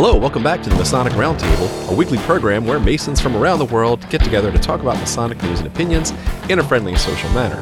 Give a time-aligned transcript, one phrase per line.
[0.00, 3.64] Hello, welcome back to the Masonic Roundtable, a weekly program where Masons from around the
[3.64, 6.12] world get together to talk about Masonic news and opinions
[6.48, 7.60] in a friendly and social manner.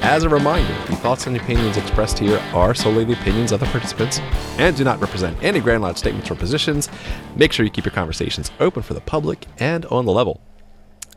[0.00, 3.66] As a reminder, the thoughts and opinions expressed here are solely the opinions of the
[3.66, 4.18] participants
[4.56, 6.88] and do not represent any Grand Lodge statements or positions.
[7.36, 10.40] Make sure you keep your conversations open for the public and on the level.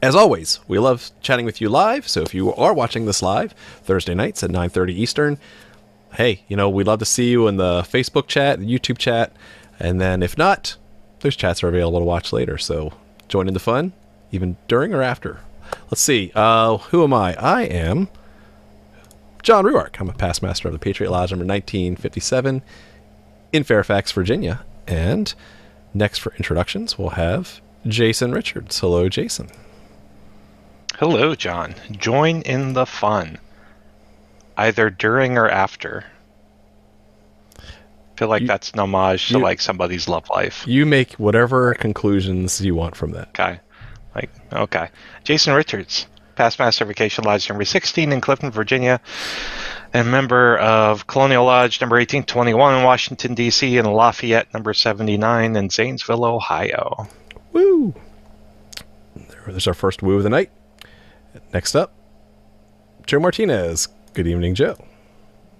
[0.01, 3.53] As always, we love chatting with you live, so if you are watching this live
[3.83, 5.37] Thursday nights at 9:30 Eastern,
[6.15, 9.31] hey, you know, we'd love to see you in the Facebook chat, the YouTube chat,
[9.79, 10.77] and then if not,
[11.19, 12.57] those chats are available to watch later.
[12.57, 12.93] So
[13.27, 13.93] join in the fun,
[14.31, 15.39] even during or after.
[15.89, 16.31] Let's see.
[16.35, 17.35] Uh, who am I?
[17.35, 18.07] I am
[19.43, 19.99] John Ruark.
[19.99, 22.61] I'm a past master of the Patriot Lodge number 1957
[23.53, 24.63] in Fairfax, Virginia.
[24.87, 25.33] And
[25.93, 28.79] next for introductions, we'll have Jason Richards.
[28.79, 29.49] Hello, Jason.
[30.99, 31.75] Hello, John.
[31.91, 33.37] Join in the fun,
[34.57, 36.05] either during or after.
[38.17, 40.63] I feel like You- that's an homage to you- like somebody's love life.
[40.65, 43.27] You make whatever conclusions you want from that.
[43.29, 43.59] Okay.
[44.15, 44.87] Like, okay.
[45.23, 48.99] Jason Richards, past master of Acacia Lodge number 16 in Clifton, Virginia,
[49.93, 55.69] and member of Colonial Lodge number 1821 in Washington, D.C., and Lafayette number 79 in
[55.69, 57.07] Zanesville, Ohio.
[57.53, 57.93] Woo!
[59.45, 60.49] There's our first woo of the night.
[61.53, 61.93] Next up,
[63.05, 63.87] Joe Martinez.
[64.15, 64.75] Good evening, Joe.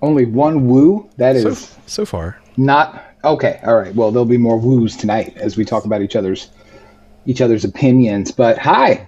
[0.01, 1.07] Only one woo?
[1.17, 1.43] That is.
[1.69, 3.59] So, so far, not okay.
[3.63, 3.93] All right.
[3.93, 6.49] Well, there'll be more woos tonight as we talk about each other's
[7.25, 8.31] each other's opinions.
[8.31, 9.07] But hi,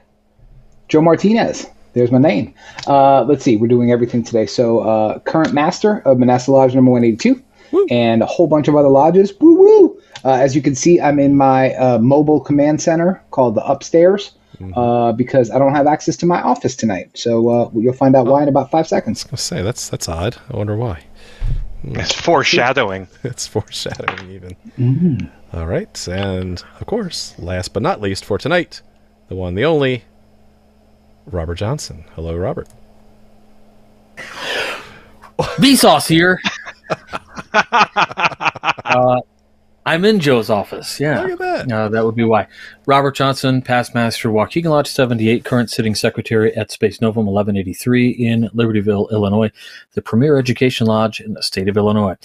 [0.88, 1.67] Joe Martinez.
[1.94, 2.53] There's my name.
[2.88, 3.58] Uh, let's see.
[3.58, 4.45] We're doing everything today.
[4.45, 7.42] So, uh, current master of Manasseh Lodge number 182
[7.89, 9.33] and a whole bunch of other lodges.
[9.39, 10.02] Woo woo.
[10.23, 14.33] Uh, as you can see, I'm in my uh, mobile command center called the Upstairs
[14.75, 17.11] uh, because I don't have access to my office tonight.
[17.16, 19.25] So, uh, you'll find out why in about five seconds.
[19.31, 20.38] I say that's that's odd.
[20.52, 21.03] I wonder why.
[21.84, 23.08] It's foreshadowing.
[23.24, 25.32] It's foreshadowing, even.
[25.54, 28.82] All right, and of course, last but not least for tonight,
[29.28, 30.04] the one, the only,
[31.26, 32.06] Robert Johnson.
[32.16, 32.68] Hello, Robert.
[35.38, 36.39] Vsauce here.
[37.54, 39.22] uh,
[39.89, 41.00] I'm in Joe's office.
[41.00, 41.20] Yeah.
[41.23, 41.72] Look at that.
[41.72, 42.45] Uh, that would be why.
[42.86, 48.50] Robert Johnson, past master, Waukegan Lodge 78, current sitting secretary at Spes Novum 1183 in
[48.54, 49.52] Libertyville, Illinois,
[49.94, 52.16] the premier education lodge in the state of Illinois.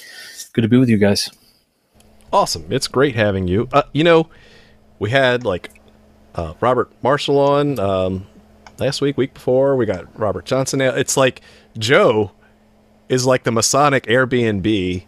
[0.53, 1.31] Good to be with you guys.
[2.31, 2.67] Awesome.
[2.69, 3.67] It's great having you.
[3.73, 4.29] Uh, you know,
[4.99, 5.71] we had like
[6.35, 8.27] uh, Robert Marshall on um,
[8.79, 9.75] last week, week before.
[9.77, 10.81] We got Robert Johnson.
[10.81, 11.41] Now it's like
[11.79, 12.33] Joe
[13.09, 15.07] is like the Masonic Airbnb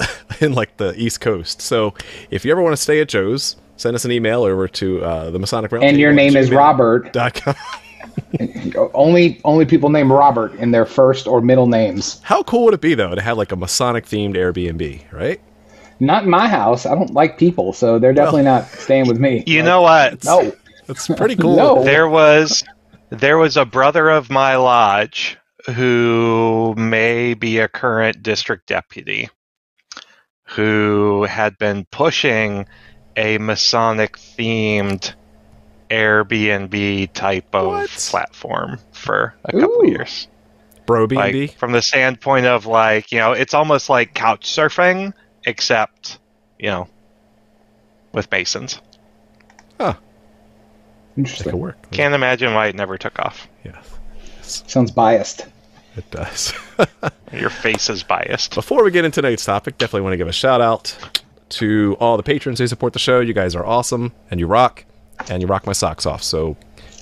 [0.40, 1.60] in like the East Coast.
[1.60, 1.94] So
[2.30, 5.30] if you ever want to stay at Joe's, send us an email over to uh,
[5.30, 5.84] the Masonic Roundtable.
[5.88, 7.12] And your name is Robert.
[7.12, 7.54] dot com.
[8.94, 12.20] Only only people named Robert in their first or middle names.
[12.22, 15.40] How cool would it be though to have like a Masonic themed Airbnb, right?
[16.00, 16.84] Not in my house.
[16.86, 19.44] I don't like people, so they're definitely not staying with me.
[19.46, 20.24] You know what?
[20.24, 20.52] No.
[20.86, 21.56] That's pretty cool.
[21.56, 21.84] No.
[21.84, 22.64] there was
[23.10, 25.36] there was a brother of my lodge
[25.74, 29.28] who may be a current district deputy
[30.50, 32.66] who had been pushing
[33.16, 35.14] a masonic themed
[35.90, 37.90] airbnb type of What?
[37.90, 39.88] platform for a couple Ooh.
[39.88, 40.28] years
[40.86, 41.46] Bro like B&B.
[41.48, 45.12] from the standpoint of like you know it's almost like couch surfing
[45.44, 46.18] except
[46.58, 46.88] you know
[48.12, 48.80] with masons
[49.80, 49.92] Huh.
[49.92, 49.98] That
[51.14, 51.58] could Interesting.
[51.58, 51.90] work.
[51.90, 53.80] can't imagine why it never took off Yeah,
[54.42, 55.46] Sounds biased.
[55.98, 56.52] It does.
[57.32, 60.32] your face is biased Before we get into tonight's topic, definitely want to give a
[60.32, 60.96] shout out
[61.50, 63.20] to all the patrons who support the show.
[63.20, 64.84] You guys are awesome and you rock,
[65.28, 66.22] and you rock my socks off.
[66.22, 66.56] So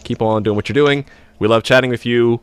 [0.05, 1.05] keep on doing what you're doing.
[1.39, 2.41] We love chatting with you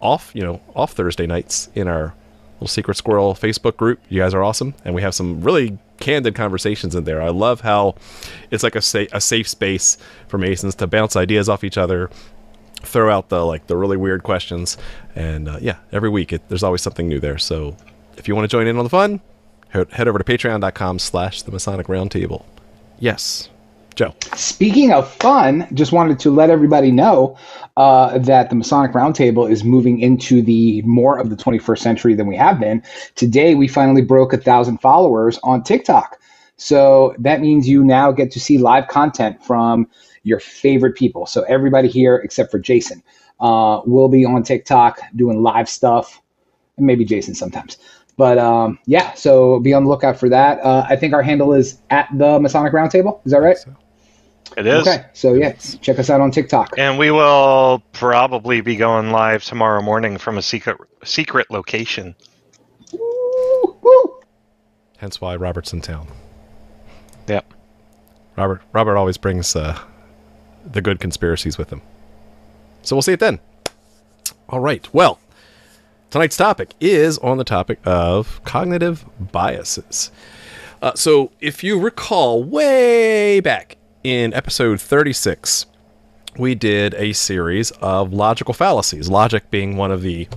[0.00, 2.14] off, you know, off Thursday nights in our
[2.54, 4.00] little Secret Squirrel Facebook group.
[4.08, 7.20] You guys are awesome, and we have some really candid conversations in there.
[7.20, 7.96] I love how
[8.50, 9.98] it's like a sa- a safe space
[10.28, 12.10] for Masons to bounce ideas off each other,
[12.82, 14.76] throw out the like the really weird questions,
[15.14, 17.38] and uh, yeah, every week it, there's always something new there.
[17.38, 17.76] So
[18.16, 19.20] if you want to join in on the fun,
[19.68, 22.44] head, over to Patreon.com/slash The Masonic Roundtable.
[22.98, 23.50] Yes,
[23.94, 24.14] Joe.
[24.34, 27.36] Speaking of fun, just wanted to let everybody know
[27.76, 32.26] uh, that the Masonic Roundtable is moving into the more of the 21st century than
[32.26, 32.82] we have been.
[33.16, 36.18] Today, we finally broke a thousand followers on TikTok.
[36.56, 39.86] So that means you now get to see live content from
[40.26, 41.24] your favorite people.
[41.24, 43.02] So everybody here, except for Jason,
[43.38, 46.20] uh, will be on TikTok doing live stuff,
[46.76, 47.78] and maybe Jason sometimes.
[48.16, 50.58] But um, yeah, so be on the lookout for that.
[50.60, 53.20] Uh, I think our handle is at the Masonic Roundtable.
[53.24, 53.56] Is that right?
[53.56, 53.76] So,
[54.56, 54.86] It is.
[54.86, 56.74] Okay, so yeah, check us out on TikTok.
[56.76, 62.16] And we will probably be going live tomorrow morning from a secret secret location.
[62.92, 64.20] Woo, woo.
[64.98, 66.08] hence why Robert's in town.
[67.28, 67.52] Yep.
[68.36, 69.78] Robert Robert always brings uh,
[70.72, 71.82] the good conspiracies with him.
[72.82, 73.40] So we'll see it then.
[74.48, 74.88] All right.
[74.94, 75.18] Well,
[76.10, 80.10] tonight's topic is on the topic of cognitive biases.
[80.82, 85.66] Uh, so if you recall, way back in episode 36,
[86.38, 89.08] we did a series of logical fallacies.
[89.08, 90.28] Logic being one of the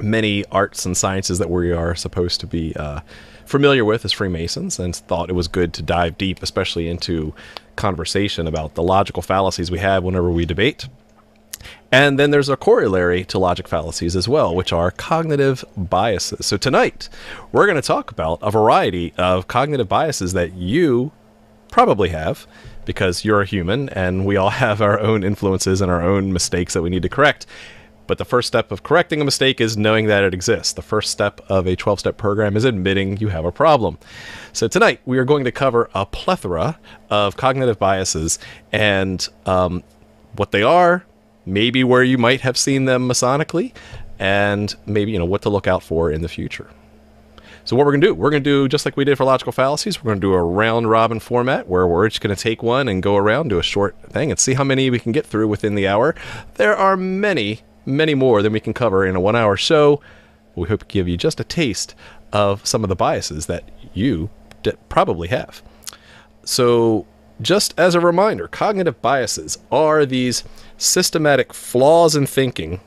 [0.00, 3.00] many arts and sciences that we are supposed to be uh,
[3.44, 7.34] familiar with as Freemasons, and thought it was good to dive deep, especially into
[7.76, 10.88] conversation about the logical fallacies we have whenever we debate.
[11.90, 16.46] And then there's a corollary to logic fallacies as well, which are cognitive biases.
[16.46, 17.08] So tonight,
[17.52, 21.12] we're going to talk about a variety of cognitive biases that you
[21.70, 22.46] probably have
[22.84, 26.74] because you're a human and we all have our own influences and our own mistakes
[26.74, 27.46] that we need to correct.
[28.06, 30.72] But the first step of correcting a mistake is knowing that it exists.
[30.72, 33.98] The first step of a 12 step program is admitting you have a problem.
[34.52, 36.78] So, tonight we are going to cover a plethora
[37.10, 38.38] of cognitive biases
[38.72, 39.82] and um,
[40.36, 41.04] what they are,
[41.46, 43.72] maybe where you might have seen them masonically,
[44.18, 46.70] and maybe, you know, what to look out for in the future.
[47.66, 49.24] So what we're going to do, we're going to do just like we did for
[49.24, 50.02] logical fallacies.
[50.02, 52.88] We're going to do a round robin format where we're just going to take one
[52.88, 55.48] and go around, do a short thing, and see how many we can get through
[55.48, 56.14] within the hour.
[56.56, 60.00] There are many many more than we can cover in a one hour show.
[60.54, 61.94] We hope to give you just a taste
[62.32, 64.30] of some of the biases that you
[64.88, 65.62] probably have.
[66.44, 67.06] So,
[67.40, 70.44] just as a reminder, cognitive biases are these
[70.78, 72.80] systematic flaws in thinking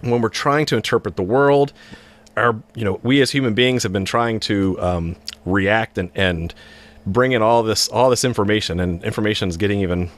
[0.00, 1.72] when we're trying to interpret the world.
[2.36, 6.54] Our, you know, we as human beings have been trying to um, react and, and
[7.06, 10.10] bring in all this all this information, and information is getting even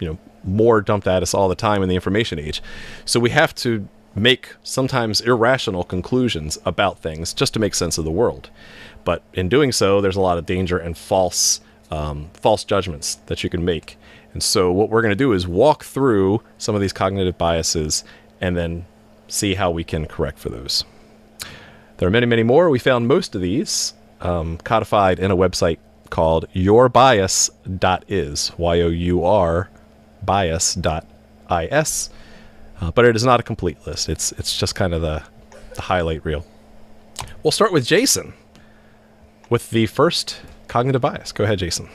[0.00, 0.18] you know
[0.48, 2.62] more dumped at us all the time in the information age.
[3.04, 8.04] So we have to make sometimes irrational conclusions about things just to make sense of
[8.04, 8.50] the world.
[9.04, 11.60] But in doing so, there's a lot of danger and false
[11.90, 13.96] um, false judgments that you can make.
[14.34, 18.04] And so what we're going to do is walk through some of these cognitive biases
[18.40, 18.84] and then
[19.26, 20.84] see how we can correct for those.
[21.96, 22.68] There are many, many more.
[22.68, 25.78] We found most of these um, codified in a website
[26.10, 27.52] called yourbias.is,
[28.58, 29.70] Y O U R
[30.24, 32.10] bias.is,
[32.80, 34.08] uh, but it is not a complete list.
[34.08, 35.22] It's it's just kind of the,
[35.74, 36.46] the highlight reel.
[37.42, 38.34] We'll start with Jason
[39.50, 41.32] with the first cognitive bias.
[41.32, 41.88] Go ahead, Jason.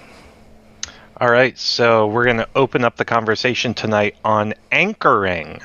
[1.17, 5.61] All right, so we're going to open up the conversation tonight on anchoring.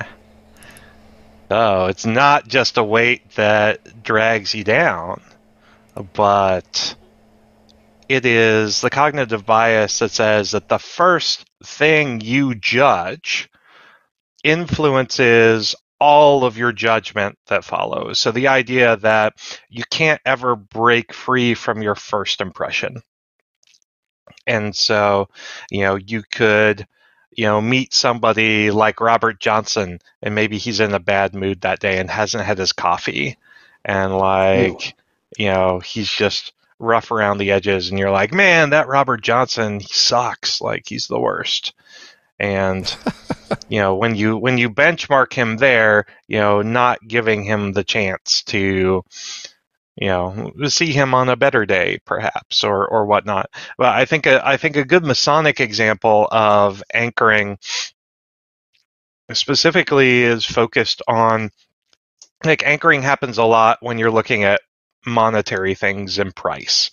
[1.49, 5.21] Oh, it's not just a weight that drags you down,
[6.13, 6.95] but
[8.07, 13.49] it is the cognitive bias that says that the first thing you judge
[14.43, 18.19] influences all of your judgment that follows.
[18.19, 19.33] So the idea that
[19.69, 23.01] you can't ever break free from your first impression.
[24.47, 25.29] And so,
[25.69, 26.87] you know, you could,
[27.35, 31.79] you know, meet somebody like Robert Johnson and maybe he's in a bad mood that
[31.79, 33.37] day and hasn't had his coffee
[33.83, 35.43] and like, Ooh.
[35.43, 39.79] you know, he's just rough around the edges and you're like, man, that Robert Johnson,
[39.79, 40.61] he sucks.
[40.61, 41.73] Like he's the worst.
[42.39, 42.93] And
[43.69, 47.83] you know, when you when you benchmark him there, you know, not giving him the
[47.83, 49.03] chance to
[49.99, 54.25] you know see him on a better day perhaps or or whatnot but i think
[54.25, 57.57] a, i think a good masonic example of anchoring
[59.33, 61.51] specifically is focused on
[62.45, 64.61] like anchoring happens a lot when you're looking at
[65.05, 66.91] monetary things in price.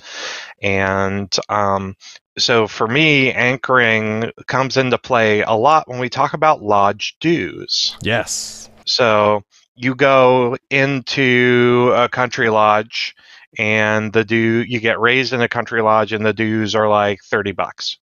[0.63, 1.97] And um,
[2.39, 7.97] so for me, anchoring comes into play a lot when we talk about lodge dues.
[8.03, 8.71] Yes.
[8.85, 9.43] So
[9.75, 13.15] you go into a country lodge
[13.59, 17.21] and the due you get raised in a country lodge and the dues are like
[17.25, 17.99] 30 bucks.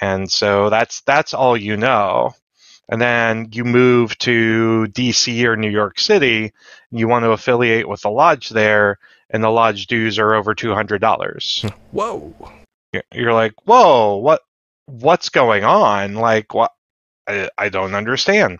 [0.00, 2.34] And so that's that's all you know
[2.90, 6.52] and then you move to DC or New York City,
[6.90, 8.98] you want to affiliate with the lodge there,
[9.30, 11.64] and the lodge dues are over two hundred dollars.
[11.92, 12.34] Whoa!
[13.14, 14.42] You're like, whoa, what?
[14.86, 16.14] What's going on?
[16.14, 16.72] Like, what?
[17.28, 18.58] I, I don't understand.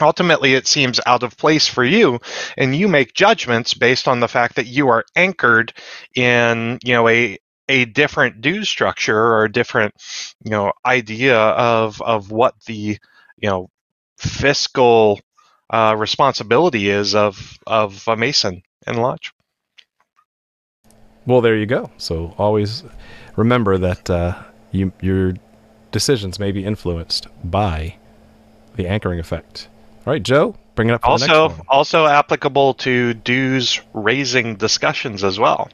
[0.00, 2.20] Ultimately, it seems out of place for you,
[2.56, 5.72] and you make judgments based on the fact that you are anchored
[6.14, 7.38] in, you know, a
[7.68, 9.94] a different dues structure or a different
[10.44, 12.98] you know idea of of what the
[13.36, 13.70] you know
[14.16, 15.20] fiscal
[15.70, 19.32] uh, responsibility is of of a mason and lodge.
[21.26, 21.90] Well there you go.
[21.98, 22.84] So always
[23.36, 25.34] remember that uh, you, your
[25.92, 27.96] decisions may be influenced by
[28.76, 29.68] the anchoring effect.
[30.06, 35.68] All right joe bring it up also also applicable to dues raising discussions as well.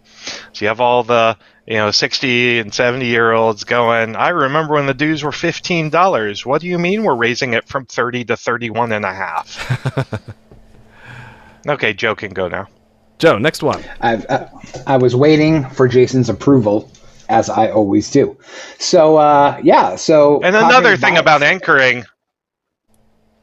[0.54, 1.36] So you have all the
[1.66, 6.44] you know, 60 and 70 year olds going, I remember when the dues were $15.
[6.44, 10.30] What do you mean we're raising it from 30 to 31 and a half?
[11.68, 12.68] okay, Joe can go now.
[13.18, 13.82] Joe, next one.
[14.00, 14.48] I've, uh,
[14.86, 16.90] I was waiting for Jason's approval,
[17.28, 18.36] as I always do.
[18.78, 19.96] So, uh, yeah.
[19.96, 22.04] So, And another thing about anchoring.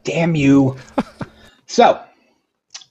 [0.04, 0.76] Damn you.
[1.66, 2.00] so,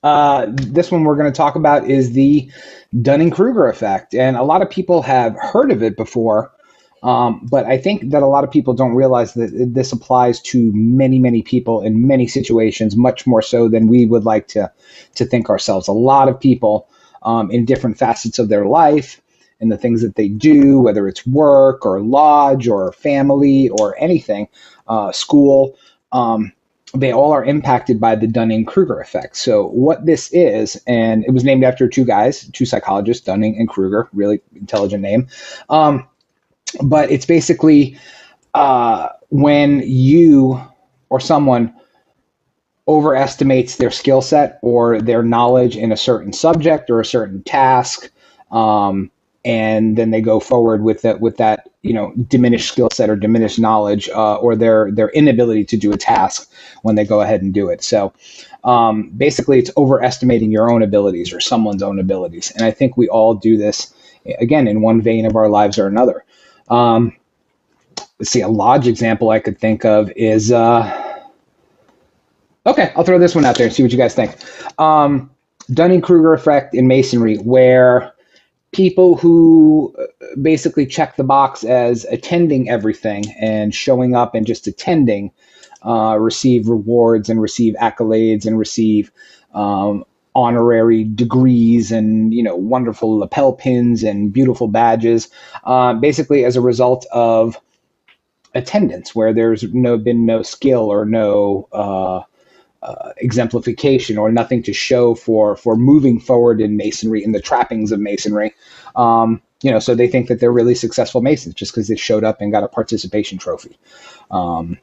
[0.04, 2.52] uh, this one we're going to talk about is the
[3.00, 4.14] Dunning Kruger effect.
[4.14, 6.52] And a lot of people have heard of it before,
[7.04, 10.72] um, but I think that a lot of people don't realize that this applies to
[10.74, 14.72] many, many people in many situations, much more so than we would like to,
[15.16, 15.88] to think ourselves.
[15.88, 16.88] A lot of people
[17.24, 19.22] um, in different facets of their life
[19.60, 24.48] and the things that they do, whether it's work or lodge or family or anything,
[24.88, 25.78] uh, school.
[26.12, 26.52] Um,
[26.94, 29.38] they all are impacted by the Dunning Kruger effect.
[29.38, 33.70] So, what this is, and it was named after two guys, two psychologists, Dunning and
[33.70, 35.28] Kruger, really intelligent name.
[35.70, 36.08] Um,
[36.84, 37.98] but it's basically
[38.54, 40.62] uh, when you
[41.10, 41.74] or someone
[42.88, 48.12] overestimates their skill set or their knowledge in a certain subject or a certain task.
[48.52, 49.12] Um,
[49.44, 53.16] and then they go forward with that with that you know diminished skill set or
[53.16, 56.52] diminished knowledge uh, or their their inability to do a task
[56.84, 57.84] when they go ahead and do it.
[57.84, 58.14] So
[58.64, 62.52] um, basically it's overestimating your own abilities or someone's own abilities.
[62.52, 63.94] And i think we all do this
[64.40, 66.24] again in one vein of our lives or another.
[66.70, 67.18] Um,
[68.20, 71.26] let's see a lodge example i could think of is uh,
[72.68, 74.38] okay i'll throw this one out there and see what you guys think.
[74.80, 75.32] Um,
[75.74, 78.14] dunning-kruger effect in masonry where
[78.72, 80.06] people who uh,
[80.42, 85.32] basically check the box as attending everything and showing up and just attending
[85.86, 89.12] uh, receive rewards and receive accolades and receive
[89.54, 95.30] um, honorary degrees and you know wonderful lapel pins and beautiful badges
[95.66, 97.60] uh, basically as a result of
[98.56, 102.22] attendance where there's no been no skill or no uh,
[102.84, 107.92] uh, exemplification or nothing to show for for moving forward in masonry in the trappings
[107.92, 108.54] of masonry.
[108.96, 112.24] Um, you know, so they think that they're really successful masons just because they showed
[112.24, 113.78] up and got a participation trophy.
[114.32, 114.80] Um,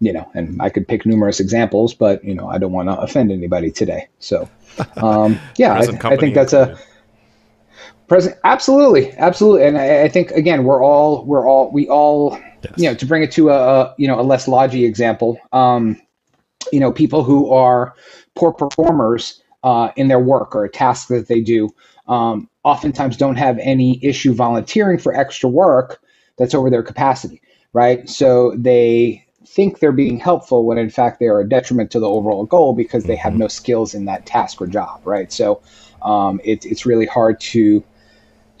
[0.00, 2.98] you know, and I could pick numerous examples, but you know, I don't want to
[2.98, 4.08] offend anybody today.
[4.18, 4.48] So,
[4.96, 6.78] um, yeah, I, I, think that's a
[8.08, 8.36] present.
[8.42, 12.72] Absolutely, absolutely, and I, I, think again, we're all we're all we all yes.
[12.76, 15.38] you know to bring it to a, a you know a less lodgy example.
[15.52, 16.00] Um,
[16.72, 17.94] you know, people who are
[18.34, 21.68] poor performers uh, in their work or a task that they do
[22.08, 26.02] um, oftentimes don't have any issue volunteering for extra work
[26.36, 27.40] that's over their capacity,
[27.72, 28.08] right?
[28.08, 32.08] So they think they're being helpful when in fact they are a detriment to the
[32.08, 33.42] overall goal because they have mm-hmm.
[33.42, 35.32] no skills in that task or job, right?
[35.32, 35.62] So
[36.02, 37.82] um, it, it's really hard to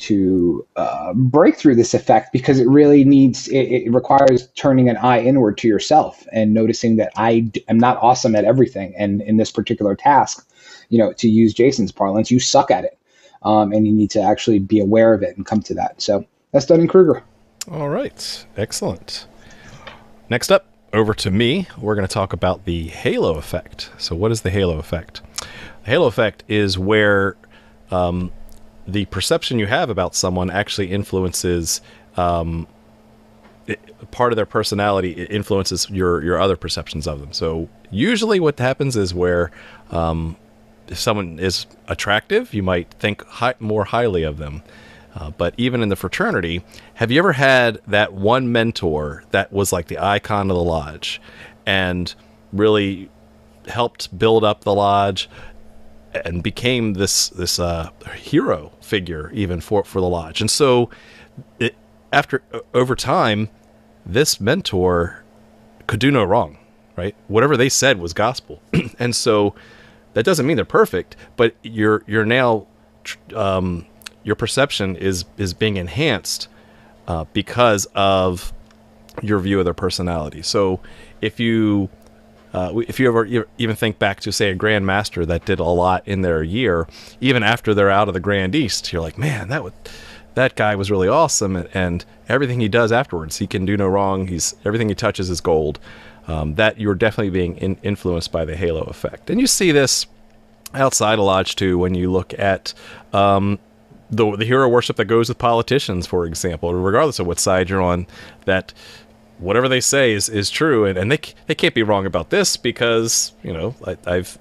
[0.00, 4.96] to uh, break through this effect because it really needs it, it, requires turning an
[4.96, 8.94] eye inward to yourself and noticing that I d- am not awesome at everything.
[8.96, 10.46] And in this particular task
[10.90, 12.98] you know to use jason's parlance you suck at it
[13.42, 16.02] um, and you need to actually be aware of it and come to that.
[16.02, 17.22] So that's dunning-kruger
[17.70, 18.46] all right.
[18.56, 19.26] Excellent.
[20.28, 23.90] Next up over to me we're going to talk about the halo effect.
[23.98, 25.20] So what is the halo effect?
[25.84, 27.36] The halo effect is where
[27.90, 28.32] um,
[28.92, 31.80] the perception you have about someone actually influences
[32.16, 32.66] um,
[33.66, 37.32] it, part of their personality it influences your your other perceptions of them.
[37.32, 39.50] So usually, what happens is where
[39.90, 40.36] um,
[40.88, 44.62] if someone is attractive, you might think high, more highly of them.
[45.14, 46.62] Uh, but even in the fraternity,
[46.94, 51.20] have you ever had that one mentor that was like the icon of the lodge
[51.66, 52.14] and
[52.52, 53.10] really
[53.66, 55.28] helped build up the lodge,
[56.14, 60.40] and became this this uh, hero figure even for for the lodge.
[60.40, 60.90] And so,
[61.58, 61.74] it,
[62.12, 62.42] after
[62.74, 63.48] over time,
[64.04, 65.24] this mentor
[65.86, 66.58] could do no wrong,
[66.96, 67.14] right?
[67.28, 68.62] Whatever they said was gospel,
[68.98, 69.54] and so
[70.14, 72.66] that doesn't mean they're perfect, but you're you're now
[73.34, 73.86] um,
[74.24, 76.48] your perception is is being enhanced
[77.06, 78.52] uh, because of
[79.22, 80.42] your view of their personality.
[80.42, 80.80] So
[81.20, 81.88] if you
[82.52, 86.06] uh, if you ever even think back to say a grandmaster that did a lot
[86.06, 86.88] in their year,
[87.20, 89.74] even after they're out of the Grand East, you're like, man, that would
[90.34, 93.86] that guy was really awesome, and, and everything he does afterwards, he can do no
[93.86, 94.26] wrong.
[94.28, 95.78] He's everything he touches is gold.
[96.28, 100.06] Um, that you're definitely being in, influenced by the halo effect, and you see this
[100.74, 102.72] outside of Lodge too when you look at
[103.12, 103.58] um,
[104.10, 107.82] the the hero worship that goes with politicians, for example, regardless of what side you're
[107.82, 108.06] on.
[108.44, 108.72] That
[109.40, 112.56] whatever they say is, is true, and, and they they can't be wrong about this
[112.56, 114.38] because you know I, have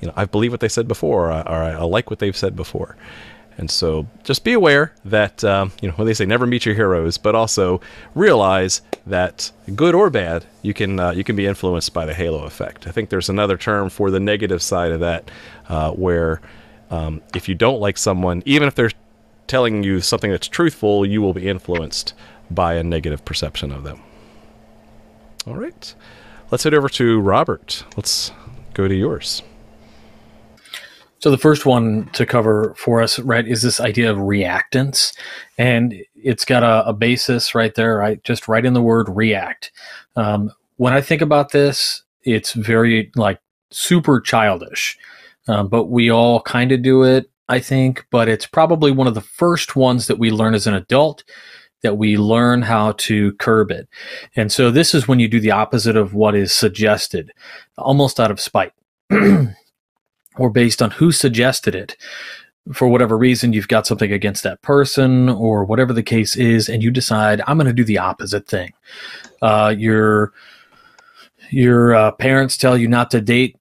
[0.00, 2.36] you know I believe what they said before, or, I, or I like what they've
[2.36, 2.96] said before,
[3.58, 6.74] And so just be aware that, um, you know, when they say never meet your
[6.74, 7.80] heroes, but also
[8.14, 12.44] realize that good or bad, you can, uh, you can be influenced by the halo
[12.44, 12.86] effect.
[12.86, 15.30] I think there's another term for the negative side of that
[15.68, 16.40] uh, where
[16.90, 18.92] um, if you don't like someone, even if they're
[19.46, 22.14] telling you something that's truthful, you will be influenced
[22.50, 24.00] by a negative perception of them.
[25.46, 25.94] All right.
[26.50, 27.84] Let's head over to Robert.
[27.96, 28.30] Let's
[28.74, 29.42] go to yours.
[31.18, 35.16] So the first one to cover for us, right, is this idea of reactance,
[35.56, 39.70] and it's got a, a basis right there, right, just right in the word react.
[40.16, 44.98] Um, when I think about this, it's very like super childish,
[45.46, 48.04] um, but we all kind of do it, I think.
[48.10, 51.22] But it's probably one of the first ones that we learn as an adult
[51.82, 53.88] that we learn how to curb it.
[54.36, 57.32] And so this is when you do the opposite of what is suggested,
[57.76, 58.72] almost out of spite.
[60.36, 61.96] or based on who suggested it
[62.72, 66.82] for whatever reason you've got something against that person or whatever the case is and
[66.82, 68.72] you decide i'm going to do the opposite thing
[69.42, 70.32] uh, your
[71.50, 73.56] your uh, parents tell you not to date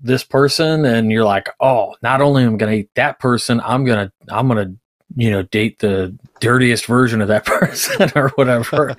[0.00, 3.60] this person and you're like oh not only am i going to date that person
[3.64, 4.74] i'm going to i'm going to
[5.16, 8.96] you know date the dirtiest version of that person or whatever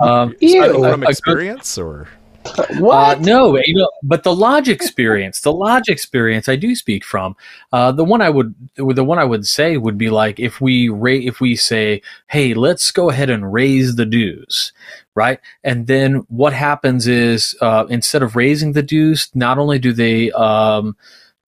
[0.00, 0.72] um, Ew.
[0.72, 2.08] from experience or
[2.78, 3.18] what?
[3.18, 7.36] Uh, no, you know, but the lodge experience, the lodge experience, I do speak from.
[7.72, 10.88] Uh, the one I would, the one I would say would be like if we
[10.88, 14.72] ra- if we say, hey, let's go ahead and raise the dues,
[15.14, 15.40] right?
[15.64, 20.30] And then what happens is uh, instead of raising the dues, not only do they
[20.32, 20.96] um,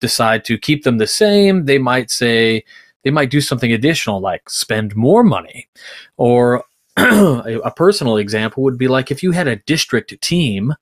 [0.00, 2.64] decide to keep them the same, they might say
[3.04, 5.68] they might do something additional like spend more money
[6.16, 6.64] or
[6.96, 10.74] a personal example would be like if you had a district team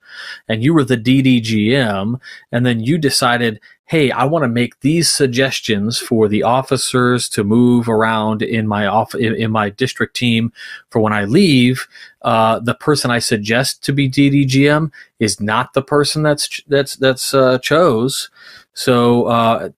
[0.48, 2.18] and you were the DDGM
[2.50, 7.44] and then you decided, hey, I want to make these suggestions for the officers to
[7.44, 10.50] move around in my off in, in my district team
[10.90, 11.86] for when I leave.
[12.22, 17.34] Uh, the person I suggest to be DDGM is not the person that's that's that's
[17.34, 18.30] uh, chose.
[18.72, 19.68] So uh,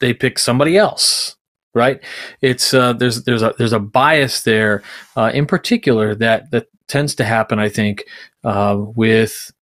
[0.00, 1.36] they pick somebody else
[1.74, 2.00] right?
[2.40, 4.82] It's uh, there's there's a there's a bias there,
[5.16, 8.04] uh, in particular that that tends to happen, I think,
[8.44, 9.52] uh, with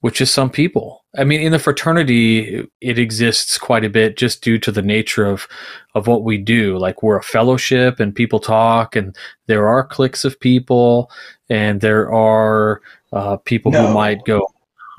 [0.00, 1.04] which is some people.
[1.16, 5.26] I mean, in the fraternity, it exists quite a bit just due to the nature
[5.26, 5.48] of
[5.94, 6.78] of what we do.
[6.78, 11.10] Like we're a fellowship, and people talk, and there are cliques of people,
[11.50, 12.80] and there are
[13.12, 13.86] uh, people no.
[13.86, 14.46] who might go,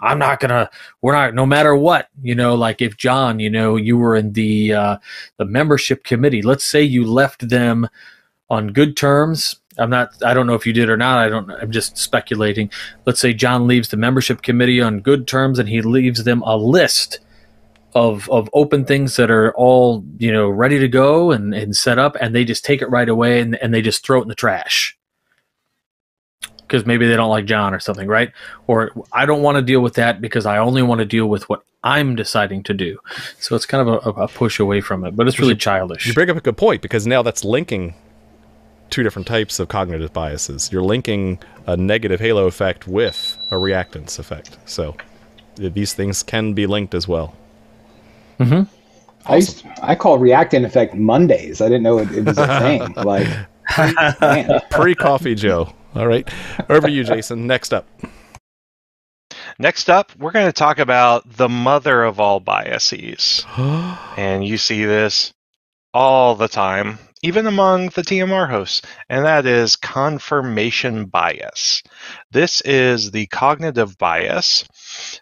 [0.02, 0.70] I'm not gonna.
[1.02, 1.34] We're not.
[1.34, 2.56] No matter what, you know.
[2.56, 4.98] Like if John, you know, you were in the uh,
[5.38, 6.42] the membership committee.
[6.42, 7.88] Let's say you left them
[8.50, 9.56] on good terms.
[9.78, 10.12] I'm not.
[10.24, 11.20] I don't know if you did or not.
[11.20, 11.50] I don't.
[11.52, 12.72] I'm just speculating.
[13.06, 16.58] Let's say John leaves the membership committee on good terms, and he leaves them a
[16.58, 17.20] list
[17.96, 21.98] of of open things that are all you know ready to go and, and set
[21.98, 24.28] up, and they just take it right away and, and they just throw it in
[24.28, 24.99] the trash
[26.70, 28.32] because maybe they don't like John or something, right?
[28.68, 31.50] Or I don't want to deal with that because I only want to deal with
[31.50, 33.00] what I'm deciding to do.
[33.40, 36.06] So it's kind of a, a push away from it, but it's really childish.
[36.06, 37.96] You bring up a good point because now that's linking
[38.92, 40.72] two different types of cognitive biases.
[40.72, 44.58] You're linking a negative halo effect with a reactance effect.
[44.66, 44.96] So
[45.56, 47.36] these things can be linked as well.
[48.40, 48.64] Mm-hmm.
[49.26, 49.70] Awesome.
[49.82, 51.62] I, I call reactant effect Mondays.
[51.62, 52.94] I didn't know it, it was a thing.
[53.06, 53.28] like
[54.70, 55.74] pre coffee Joe.
[55.96, 56.30] All right.
[56.70, 57.48] Over to you, Jason.
[57.48, 57.88] Next up.
[59.58, 63.46] Next up, we're going to talk about the mother of all biases.
[63.58, 65.34] and you see this
[65.94, 71.82] all the time, even among the TMR hosts, and that is confirmation bias.
[72.32, 74.66] This is the cognitive bias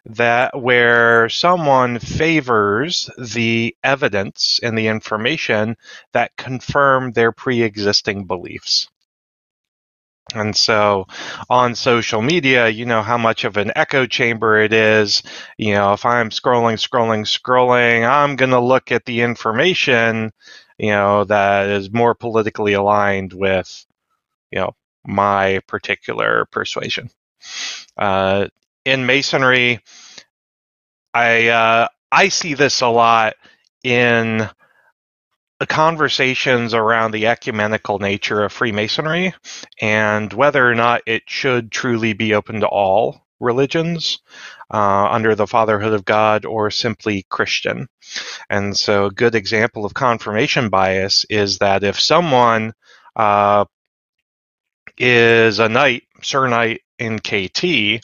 [0.06, 5.78] that where someone favors the evidence and the information
[6.14, 8.90] that confirm their pre-existing beliefs.
[10.34, 11.06] And so
[11.50, 15.24] on social media, you know how much of an echo chamber it is.
[15.58, 20.32] You know, if I'm scrolling, scrolling, scrolling, I'm going to look at the information,
[20.78, 23.86] you know, that is more politically aligned with,
[24.52, 27.10] you know, my particular persuasion.
[27.98, 28.48] Uh,
[28.84, 29.80] in Masonry,
[31.14, 33.36] I, uh, I see this a lot
[33.84, 34.50] in
[35.66, 39.34] conversations around the ecumenical nature of Freemasonry
[39.82, 44.20] and whether or not it should truly be open to all religions
[44.72, 47.88] uh, under the fatherhood of God or simply Christian.
[48.50, 52.74] And so, a good example of confirmation bias is that if someone
[53.16, 53.66] uh,
[54.98, 58.02] is a knight, Sir Knight in KT,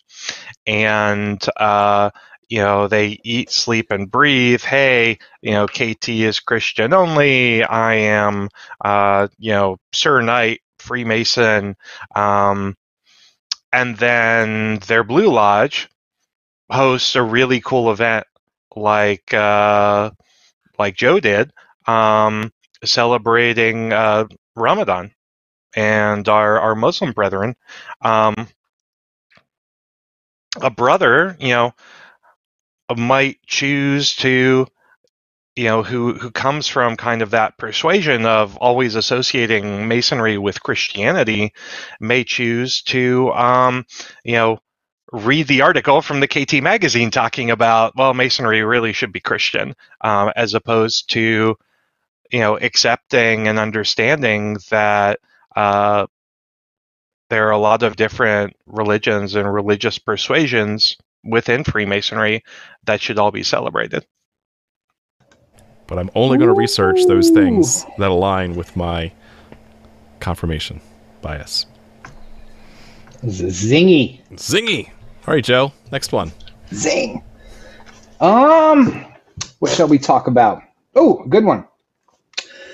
[0.66, 2.12] and uh,
[2.54, 4.62] you know, they eat, sleep, and breathe.
[4.62, 7.64] Hey, you know, KT is Christian only.
[7.64, 8.50] I am,
[8.86, 11.76] uh, you know, Sir Knight, Freemason.
[12.16, 12.76] Um,
[13.72, 15.90] and then their Blue Lodge
[16.72, 18.28] hosts a really cool event
[18.76, 20.12] like uh,
[20.80, 21.52] like Joe did,
[21.88, 22.52] um,
[22.86, 25.12] celebrating uh, Ramadan
[25.76, 27.56] and our, our Muslim brethren.
[28.02, 28.36] Um,
[30.62, 31.74] a brother, you know,
[32.96, 34.68] might choose to,
[35.56, 40.64] you know, who who comes from kind of that persuasion of always associating masonry with
[40.64, 41.54] Christianity,
[42.00, 43.86] may choose to, um,
[44.24, 44.60] you know,
[45.12, 49.76] read the article from the KT magazine talking about well, masonry really should be Christian,
[50.02, 51.56] um, as opposed to,
[52.32, 55.20] you know, accepting and understanding that.
[55.56, 56.08] Uh,
[57.30, 62.44] there are a lot of different religions and religious persuasions within Freemasonry
[62.86, 64.06] that should all be celebrated.
[65.88, 69.12] But I'm only going to research those things that align with my
[70.20, 70.82] confirmation
[71.22, 71.66] bias.
[73.24, 74.22] Zingy.
[74.34, 74.90] Zingy.
[75.28, 75.72] All right, Joe.
[75.92, 76.32] Next one.
[76.74, 77.24] Zing.
[78.20, 79.06] Um,
[79.60, 80.62] what shall we talk about?
[80.96, 81.66] Oh, good one.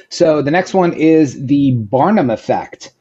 [0.09, 2.93] So the next one is the Barnum effect.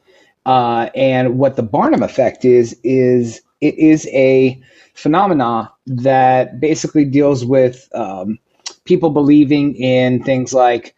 [0.45, 4.61] Uh, and what the Barnum effect is, is it is a
[4.99, 8.37] phenomena that basically deals with um,
[8.83, 10.93] people believing in things like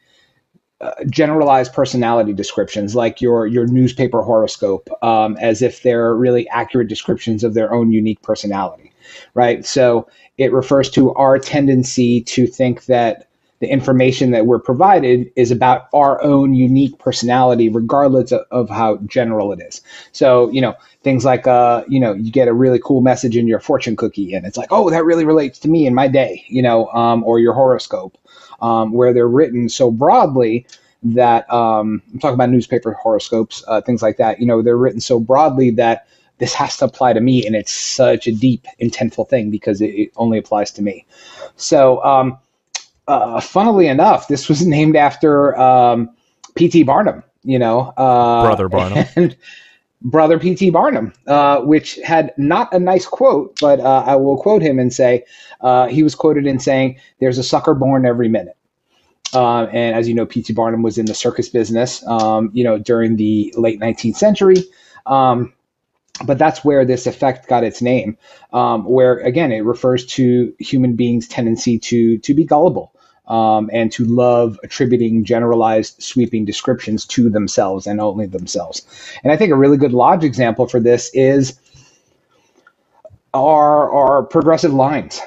[0.81, 6.87] uh, generalized personality descriptions, like your your newspaper horoscope, um, as if they're really accurate
[6.87, 8.91] descriptions of their own unique personality,
[9.35, 9.63] right?
[9.63, 10.07] So
[10.39, 13.27] it refers to our tendency to think that
[13.59, 18.97] the information that we're provided is about our own unique personality, regardless of, of how
[19.05, 19.81] general it is.
[20.13, 23.47] So, you know, things like, uh, you know, you get a really cool message in
[23.47, 26.43] your fortune cookie, and it's like, oh, that really relates to me in my day,
[26.47, 28.17] you know, um, or your horoscope,
[28.61, 30.65] um, where they're written so broadly
[31.03, 34.39] that um, I'm talking about newspaper horoscopes, uh, things like that.
[34.39, 37.73] You know, they're written so broadly that this has to apply to me, and it's
[37.73, 41.05] such a deep, intentful thing because it, it only applies to me.
[41.55, 42.37] So, um,
[43.07, 46.11] uh, funnily enough, this was named after um,
[46.55, 46.83] P.T.
[46.83, 49.05] Barnum, you know, uh, Brother Barnum.
[49.15, 49.35] and
[50.01, 50.69] brother P.T.
[50.71, 54.93] Barnum, uh, which had not a nice quote, but uh, I will quote him and
[54.93, 55.25] say
[55.61, 58.57] uh, he was quoted in saying, "There's a sucker born every minute."
[59.33, 60.53] Uh, and as you know, P.T.
[60.53, 64.57] Barnum was in the circus business, um, you know, during the late 19th century.
[65.05, 65.53] Um,
[66.25, 68.17] but that's where this effect got its name,
[68.53, 72.93] um, where again it refers to human beings' tendency to to be gullible
[73.27, 78.85] um, and to love attributing generalized, sweeping descriptions to themselves and only themselves.
[79.23, 81.59] And I think a really good lodge example for this is
[83.33, 85.21] our our progressive lines.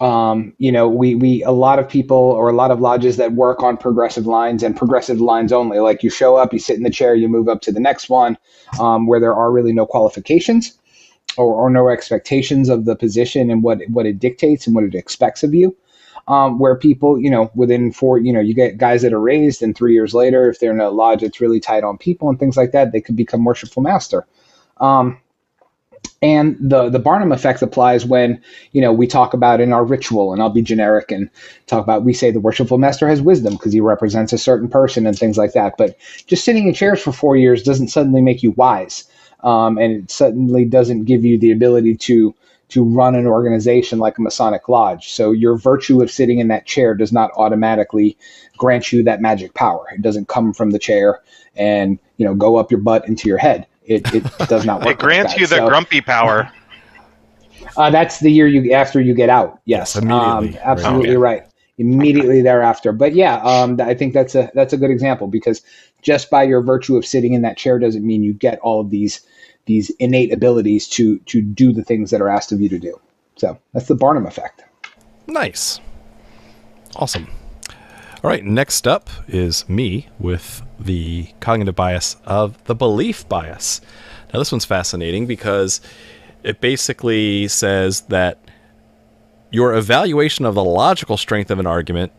[0.00, 3.32] Um, you know, we we a lot of people or a lot of lodges that
[3.32, 5.78] work on progressive lines and progressive lines only.
[5.78, 8.10] Like you show up, you sit in the chair, you move up to the next
[8.10, 8.36] one,
[8.78, 10.78] um, where there are really no qualifications
[11.38, 14.94] or, or no expectations of the position and what what it dictates and what it
[14.94, 15.74] expects of you.
[16.28, 19.62] Um, where people, you know, within four, you know, you get guys that are raised,
[19.62, 22.36] and three years later, if they're in a lodge that's really tight on people and
[22.36, 24.26] things like that, they could become worshipful master.
[24.78, 25.20] Um,
[26.22, 30.32] and the the Barnum effect applies when you know we talk about in our ritual,
[30.32, 31.30] and I'll be generic and
[31.66, 35.06] talk about we say the worshipful master has wisdom because he represents a certain person
[35.06, 35.74] and things like that.
[35.76, 39.04] But just sitting in chairs for four years doesn't suddenly make you wise,
[39.44, 42.34] um, and it suddenly doesn't give you the ability to
[42.68, 45.10] to run an organization like a Masonic lodge.
[45.12, 48.16] So your virtue of sitting in that chair does not automatically
[48.56, 49.86] grant you that magic power.
[49.94, 51.20] It doesn't come from the chair
[51.54, 53.66] and you know go up your butt into your head.
[53.84, 54.96] It, it does not work.
[54.96, 56.50] it grants like you the so, grumpy power.
[57.76, 59.60] Uh, that's the year you after you get out.
[59.64, 60.58] Yes, Yes, immediately.
[60.58, 61.40] Um, absolutely Right.
[61.40, 61.48] right.
[61.78, 62.92] Immediately thereafter.
[62.92, 65.62] But yeah, um, I think that's a that's a good example because
[66.00, 68.90] just by your virtue of sitting in that chair doesn't mean you get all of
[68.90, 69.26] these
[69.66, 72.98] these innate abilities to to do the things that are asked of you to do.
[73.36, 74.64] So that's the Barnum effect.
[75.26, 75.80] Nice.
[76.94, 77.28] Awesome.
[78.24, 83.80] All right, next up is me with the cognitive bias of the belief bias.
[84.32, 85.80] Now, this one's fascinating because
[86.42, 88.38] it basically says that
[89.50, 92.12] your evaluation of the logical strength of an argument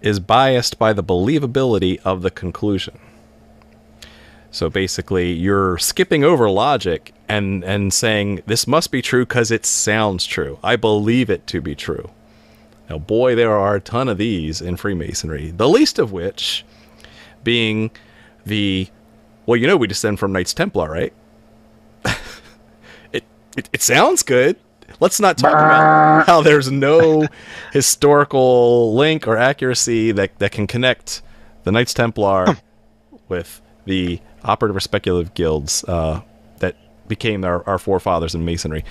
[0.00, 2.98] is biased by the believability of the conclusion.
[4.56, 9.66] So basically, you're skipping over logic and, and saying, this must be true because it
[9.66, 10.58] sounds true.
[10.64, 12.08] I believe it to be true.
[12.88, 16.64] Now, boy, there are a ton of these in Freemasonry, the least of which
[17.44, 17.90] being
[18.46, 18.88] the,
[19.44, 21.12] well, you know, we descend from Knights Templar, right?
[23.12, 23.24] it,
[23.58, 24.56] it, it sounds good.
[25.00, 27.26] let's not talk about how there's no
[27.74, 31.20] historical link or accuracy that that can connect
[31.64, 33.16] the Knights Templar hmm.
[33.28, 36.20] with the operative or speculative guilds uh,
[36.58, 36.76] that
[37.08, 38.84] became our, our forefathers in masonry.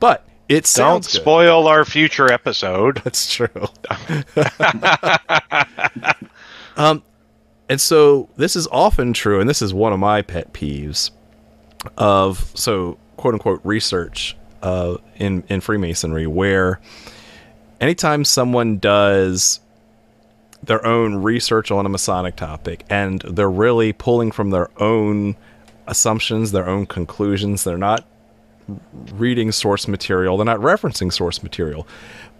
[0.00, 1.22] But it Don't sounds good.
[1.22, 3.00] spoil our future episode.
[3.04, 3.48] That's true.
[6.76, 7.02] um,
[7.68, 11.10] and so this is often true, and this is one of my pet peeves
[11.96, 16.80] of so quote unquote research uh, in in Freemasonry, where
[17.80, 19.60] anytime someone does
[20.66, 25.36] their own research on a Masonic topic, and they're really pulling from their own
[25.86, 28.04] assumptions, their own conclusions, they're not
[29.12, 31.86] reading source material, they're not referencing source material.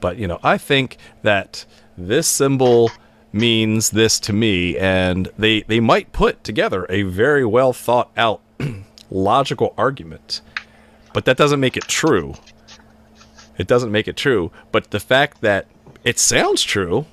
[0.00, 1.64] But, you know, I think that
[1.96, 2.90] this symbol
[3.32, 8.40] means this to me, and they, they might put together a very well thought out
[9.10, 10.40] logical argument,
[11.12, 12.34] but that doesn't make it true.
[13.56, 14.50] It doesn't make it true.
[14.72, 15.66] But the fact that
[16.04, 17.06] it sounds true,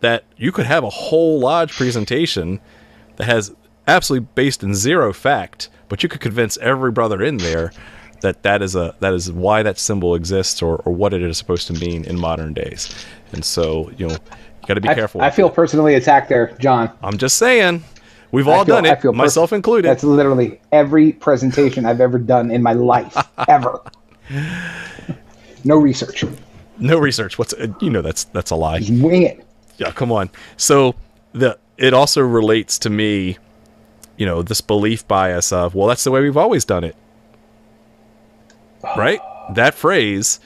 [0.00, 2.60] that you could have a whole lodge presentation
[3.16, 3.54] that has
[3.86, 7.72] absolutely based in zero fact, but you could convince every brother in there
[8.22, 11.38] that that is a that is why that symbol exists or, or what it is
[11.38, 12.94] supposed to mean in modern days.
[13.32, 15.20] And so, you know, you got to be I, careful.
[15.22, 15.54] I feel it.
[15.54, 16.90] personally attacked there, John.
[17.02, 17.82] I'm just saying,
[18.30, 19.56] we've all feel- done I it, feel myself perfect.
[19.58, 19.88] included.
[19.88, 23.16] That's literally every presentation I've ever done in my life,
[23.48, 23.80] ever.
[25.64, 26.24] No research.
[26.78, 27.38] no research.
[27.38, 28.80] What's uh, you know that's that's a lie.
[28.90, 29.46] Wing it.
[29.80, 30.28] Yeah, come on.
[30.58, 30.94] So
[31.32, 33.38] the it also relates to me,
[34.18, 36.94] you know, this belief bias of well, that's the way we've always done it,
[38.94, 39.20] right?
[39.54, 40.38] That phrase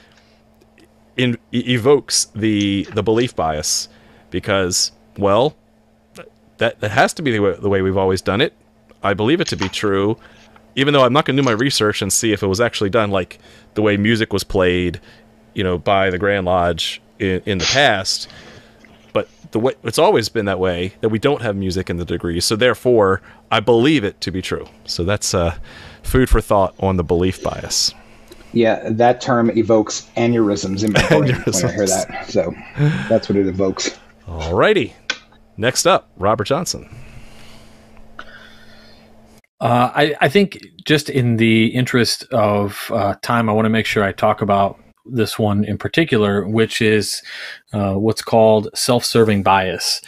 [1.17, 3.89] in, evokes the the belief bias
[4.31, 5.57] because well,
[6.57, 8.53] that that has to be the way, the way we've always done it.
[9.03, 10.17] I believe it to be true,
[10.75, 12.89] even though I'm not going to do my research and see if it was actually
[12.89, 13.37] done like
[13.73, 15.01] the way music was played,
[15.53, 18.29] you know, by the Grand Lodge in, in the past
[19.15, 22.03] but the way it's always been that way that we don't have music in the
[22.03, 24.65] degrees so therefore i believe it to be true.
[24.85, 25.57] So that's uh,
[26.03, 27.93] food for thought on the belief bias.
[28.51, 32.25] Yeah, that term evokes aneurysms in my brain when I hear that.
[32.27, 32.53] So
[33.09, 33.97] that's what it evokes.
[34.27, 34.93] alrighty.
[35.57, 36.89] Next up robert johnson.
[39.61, 43.85] Uh, I, I think just in the interest of uh, time, I want to make
[43.85, 47.21] sure I talk about this one in particular, which is
[47.73, 50.01] uh, what's called self serving bias.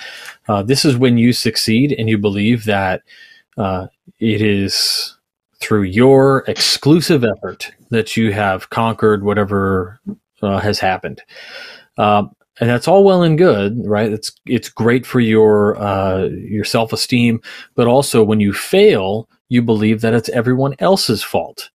[0.47, 3.03] Uh, this is when you succeed and you believe that
[3.57, 3.87] uh,
[4.19, 5.17] it is
[5.59, 9.99] through your exclusive effort that you have conquered whatever
[10.41, 11.21] uh, has happened.
[11.97, 14.11] Um, and that's all well and good, right?
[14.11, 17.39] It's it's great for your uh, your self esteem,
[17.75, 21.69] but also when you fail, you believe that it's everyone else's fault.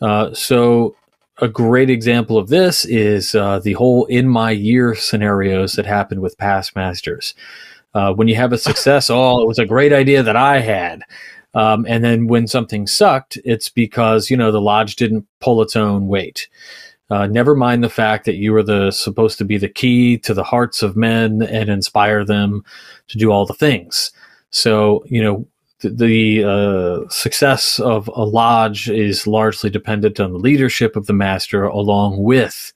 [0.00, 0.96] Uh, so
[1.38, 6.20] a great example of this is uh, the whole in my year scenarios that happened
[6.20, 7.34] with past masters.
[7.92, 11.02] Uh, when you have a success, oh, it was a great idea that I had.
[11.54, 15.76] Um, and then when something sucked, it's because, you know, the lodge didn't pull its
[15.76, 16.48] own weight.
[17.10, 20.34] Uh, never mind the fact that you were the supposed to be the key to
[20.34, 22.64] the hearts of men and inspire them
[23.08, 24.10] to do all the things.
[24.50, 25.46] So, you know,
[25.84, 31.64] the, uh, success of a lodge is largely dependent on the leadership of the master
[31.64, 32.72] along with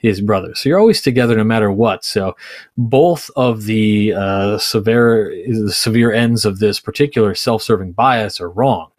[0.00, 0.54] his brother.
[0.54, 2.04] So you're always together no matter what.
[2.04, 2.36] So
[2.76, 8.90] both of the uh, severe the severe ends of this particular self-serving bias are wrong.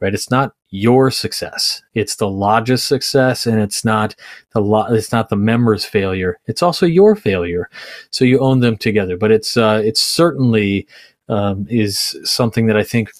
[0.00, 0.14] Right?
[0.14, 1.82] It's not your success.
[1.94, 4.14] It's the lodge's success, and it's not
[4.54, 6.38] the lo- it's not the members' failure.
[6.46, 7.68] It's also your failure.
[8.10, 9.18] So you own them together.
[9.18, 10.86] But it's uh, it's certainly
[11.30, 13.10] um, is something that I think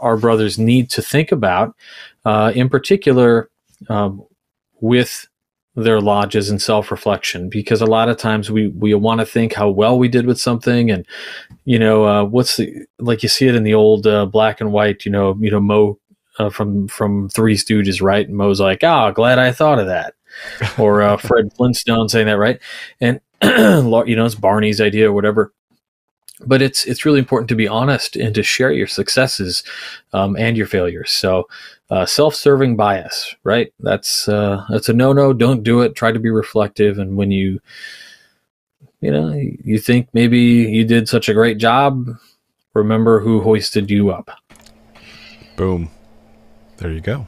[0.00, 1.74] our brothers need to think about,
[2.24, 3.48] uh, in particular
[3.88, 4.22] um,
[4.80, 5.26] with
[5.76, 7.48] their lodges and self-reflection.
[7.48, 10.40] Because a lot of times we we want to think how well we did with
[10.40, 11.06] something and
[11.64, 14.72] you know uh, what's the like you see it in the old uh, black and
[14.72, 15.98] white you know you know Moe
[16.38, 18.26] uh, from from Three Stooges right?
[18.26, 20.14] And Moe's like ah glad I thought of that.
[20.76, 22.58] Or uh, Fred Flintstone saying that right?
[23.00, 25.52] And you know it's Barney's idea or whatever
[26.46, 29.62] but it's it's really important to be honest and to share your successes
[30.12, 31.10] um, and your failures.
[31.10, 31.48] So,
[31.90, 33.72] uh, self-serving bias, right?
[33.80, 35.32] That's uh, that's a no-no.
[35.32, 35.94] Don't do it.
[35.94, 37.60] Try to be reflective, and when you
[39.00, 42.08] you know you think maybe you did such a great job,
[42.74, 44.30] remember who hoisted you up.
[45.56, 45.88] boom
[46.78, 47.26] there you go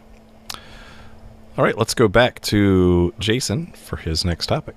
[1.56, 4.74] all right let's go back to jason for his next topic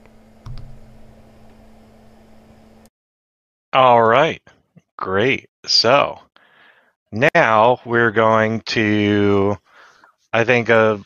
[3.74, 4.42] All right.
[4.98, 5.50] Great.
[5.66, 6.20] So
[7.12, 9.58] now we're going to,
[10.34, 11.04] I think, a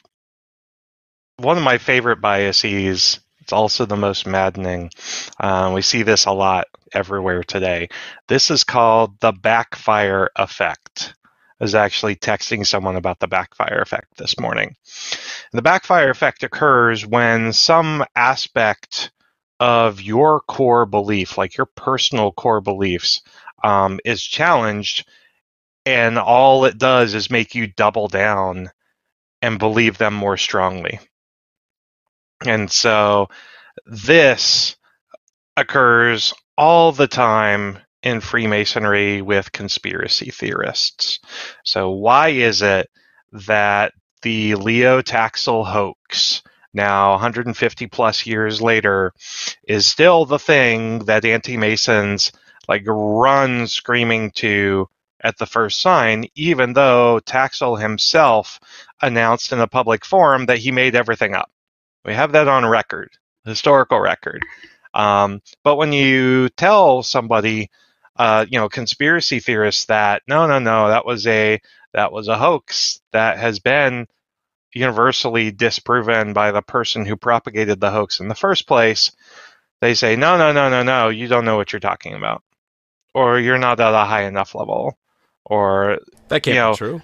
[1.37, 3.19] one of my favorite biases.
[3.41, 4.91] It's also the most maddening.
[5.39, 7.89] Uh, we see this a lot everywhere today.
[8.27, 11.13] This is called the backfire effect.
[11.59, 14.75] I was actually texting someone about the backfire effect this morning.
[15.51, 19.11] The backfire effect occurs when some aspect
[19.59, 23.21] of your core belief, like your personal core beliefs,
[23.63, 25.07] um, is challenged,
[25.85, 28.71] and all it does is make you double down
[29.41, 30.99] and believe them more strongly.
[32.45, 33.29] And so
[33.85, 34.75] this
[35.57, 41.19] occurs all the time in Freemasonry with conspiracy theorists.
[41.63, 42.89] So, why is it
[43.31, 49.13] that the Leo Taxil hoax, now 150 plus years later,
[49.67, 52.31] is still the thing that anti Masons
[52.67, 54.87] like run screaming to
[55.21, 58.59] at the first sign, even though Taxil himself
[59.01, 61.49] announced in a public forum that he made everything up?
[62.05, 63.11] We have that on record,
[63.45, 64.43] historical record.
[64.93, 67.69] Um, but when you tell somebody,
[68.17, 71.61] uh, you know, conspiracy theorists that no, no, no, that was a
[71.93, 74.07] that was a hoax that has been
[74.73, 79.11] universally disproven by the person who propagated the hoax in the first place,
[79.81, 82.43] they say, no, no, no, no, no, you don't know what you're talking about,
[83.13, 84.97] or you're not at a high enough level,
[85.45, 87.01] or That can't You know, be true.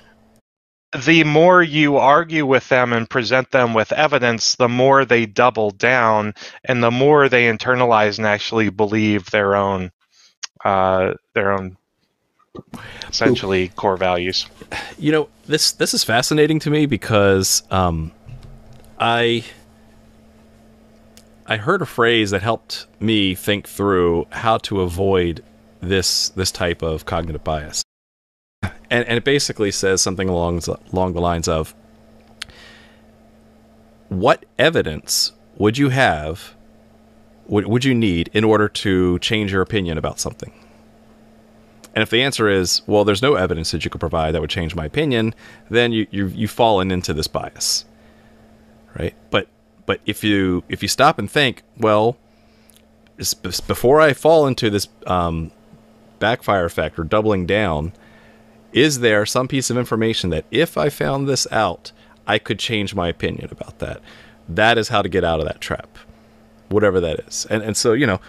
[1.06, 5.72] the more you argue with them and present them with evidence, the more they double
[5.72, 9.92] down and the more they internalize and actually believe their own,
[10.66, 11.78] uh, their own,
[13.08, 14.48] essentially core values.
[14.98, 18.12] You know, this this is fascinating to me because um,
[19.00, 19.44] I
[21.46, 25.44] I heard a phrase that helped me think through how to avoid
[25.82, 27.84] this this type of cognitive bias,
[28.62, 31.74] and and it basically says something along along the lines of
[34.10, 36.56] what evidence would you have
[37.48, 40.52] would, would you need in order to change your opinion about something
[42.00, 44.50] and if the answer is, well, there's no evidence that you could provide that would
[44.50, 45.36] change my opinion,
[45.70, 47.84] then you, you you've fallen into this bias,
[48.98, 49.14] right?
[49.32, 49.50] But
[49.86, 52.18] but if you if you stop and think, well,
[53.68, 55.52] before I fall into this um,
[56.20, 57.92] backfire effect or doubling down,
[58.72, 61.92] is there some piece of information that if I found this out,
[62.26, 64.02] I could change my opinion about that?
[64.48, 65.98] That is how to get out of that trap,
[66.70, 67.46] whatever that is.
[67.50, 68.22] And and so you know,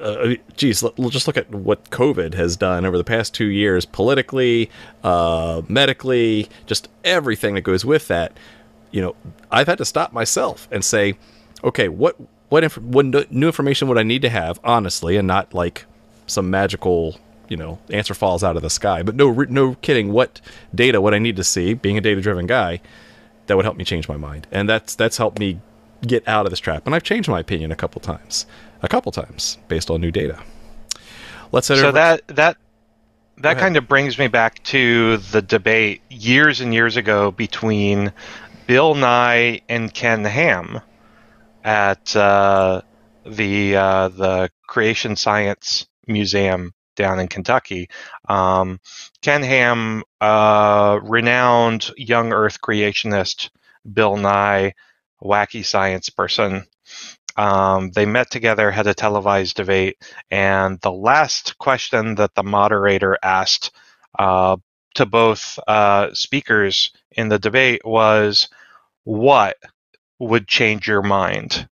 [0.00, 3.46] uh, geez, let, us just look at what COVID has done over the past two
[3.46, 4.70] years, politically,
[5.02, 8.36] uh, medically, just everything that goes with that.
[8.90, 9.16] You know,
[9.50, 11.16] I've had to stop myself and say,
[11.64, 12.16] okay, what
[12.48, 15.84] what, inf- what new information would I need to have, honestly, and not like
[16.28, 19.02] some magical, you know, answer falls out of the sky.
[19.02, 20.12] But no, no kidding.
[20.12, 20.40] What
[20.74, 22.80] data would I need to see, being a data driven guy,
[23.46, 25.60] that would help me change my mind, and that's that's helped me
[26.06, 26.86] get out of this trap.
[26.86, 28.46] And I've changed my opinion a couple times,
[28.82, 30.38] a couple times based on new data.
[31.52, 32.56] Let's head so over- that that
[33.38, 38.12] that kind of brings me back to the debate years and years ago between
[38.66, 40.80] Bill Nye and Ken Ham
[41.62, 42.80] at uh,
[43.26, 47.88] the uh, the Creation Science Museum down in Kentucky.
[48.28, 48.80] Um,
[49.20, 53.50] Ken Ham, uh, renowned young Earth creationist,
[53.92, 54.72] Bill Nye,
[55.22, 56.66] wacky science person.
[57.36, 59.98] Um, they met together, had a televised debate,
[60.30, 63.72] and the last question that the moderator asked
[64.18, 64.56] uh,
[64.94, 68.48] to both uh, speakers in the debate was,
[69.04, 69.56] What
[70.18, 71.68] would change your mind?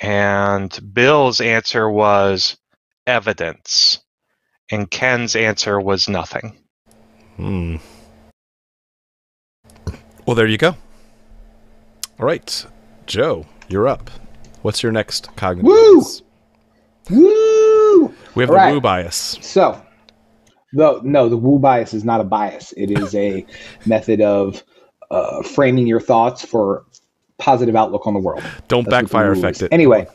[0.00, 2.56] And Bill's answer was
[3.06, 4.00] evidence,
[4.68, 6.58] and Ken's answer was nothing.
[7.36, 7.76] Hmm.
[10.26, 10.76] Well, there you go.
[12.22, 12.66] All right,
[13.06, 14.08] Joe, you're up.
[14.62, 15.66] What's your next cognitive?
[15.66, 15.96] Woo!
[15.96, 16.22] bias?
[17.10, 18.14] Woo!
[18.36, 18.72] We have All the right.
[18.72, 19.38] woo bias.
[19.40, 19.84] So,
[20.72, 22.72] the no, the woo bias is not a bias.
[22.76, 23.44] It is a
[23.86, 24.62] method of
[25.10, 26.84] uh, framing your thoughts for
[27.38, 28.44] positive outlook on the world.
[28.68, 29.62] Don't That's backfire affect is.
[29.62, 29.72] it.
[29.72, 30.06] Anyway,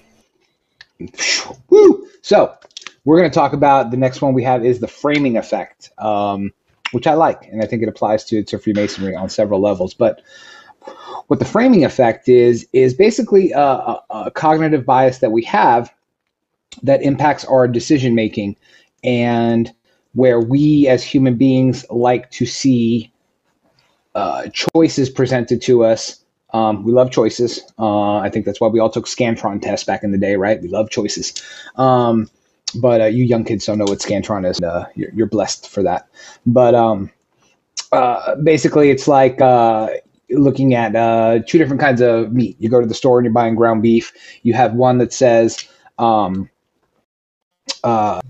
[1.70, 2.08] woo.
[2.22, 2.56] So
[3.04, 6.54] we're going to talk about the next one we have is the framing effect, um,
[6.94, 9.94] which I like, and I think it applies to to Freemasonry on several levels.
[9.94, 10.22] But
[11.28, 15.94] what the framing effect is is basically a, a, cognitive bias that we have
[16.84, 18.56] that impacts our decision making
[19.04, 19.72] and
[20.14, 23.12] where we as human beings like to see
[24.16, 26.24] uh, choices presented to us.
[26.54, 27.62] Um, we love choices.
[27.78, 30.62] Uh, I think that's why we all took Scantron tests back in the day, right?
[30.62, 31.34] We love choices.
[31.76, 32.30] Um,
[32.76, 34.60] but uh, you young kids don't know what Scantron is.
[34.60, 36.08] Uh, you're, you're blessed for that.
[36.46, 37.12] But um,
[37.92, 39.90] uh, basically, it's like uh,
[40.30, 42.58] looking at uh, two different kinds of meat.
[42.60, 44.12] You go to the store and you're buying ground beef.
[44.44, 45.68] You have one that says
[45.98, 46.50] um,
[47.84, 48.22] uh,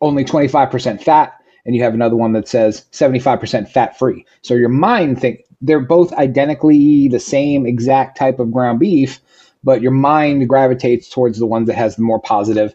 [0.00, 1.34] only 25% fat,
[1.64, 4.24] and you have another one that says 75% fat free.
[4.42, 9.20] So your mind think they're both identically the same exact type of ground beef,
[9.62, 12.74] but your mind gravitates towards the one that has the more positive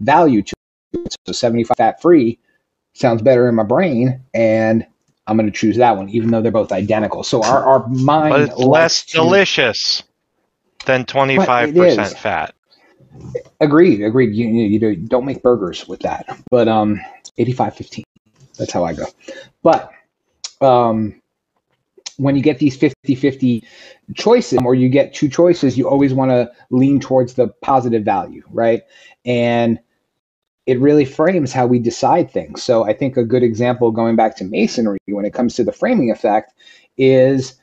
[0.00, 0.54] value to
[0.92, 1.16] it.
[1.26, 2.38] So 75 fat free
[2.94, 4.86] sounds better in my brain, and
[5.26, 7.24] I'm going to choose that one, even though they're both identical.
[7.24, 8.30] So our, our mind.
[8.30, 10.02] But it's less to, delicious
[10.84, 12.54] than 25% fat.
[13.60, 14.34] Agreed, agreed.
[14.34, 17.00] You, you, you don't make burgers with that, but um,
[17.38, 18.02] 85-15.
[18.58, 19.06] That's how I go.
[19.62, 19.90] But
[20.60, 21.20] um,
[22.18, 23.64] when you get these 50-50
[24.14, 28.42] choices, or you get two choices, you always want to lean towards the positive value,
[28.50, 28.82] right?
[29.24, 29.78] And
[30.66, 32.62] it really frames how we decide things.
[32.62, 35.72] So I think a good example going back to masonry when it comes to the
[35.72, 36.52] framing effect
[36.98, 37.54] is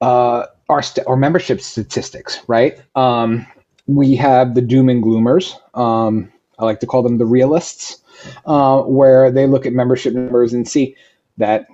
[0.00, 2.80] uh, our st- our membership statistics, right?
[2.94, 3.46] Um,
[3.86, 5.54] we have the doom and gloomers.
[5.76, 8.00] Um, I like to call them the realists,
[8.46, 10.96] uh, where they look at membership numbers and see
[11.38, 11.66] that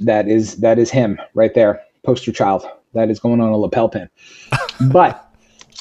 [0.00, 2.68] that is that is him right there, poster child.
[2.94, 4.08] That is going on a lapel pin.
[4.90, 5.25] but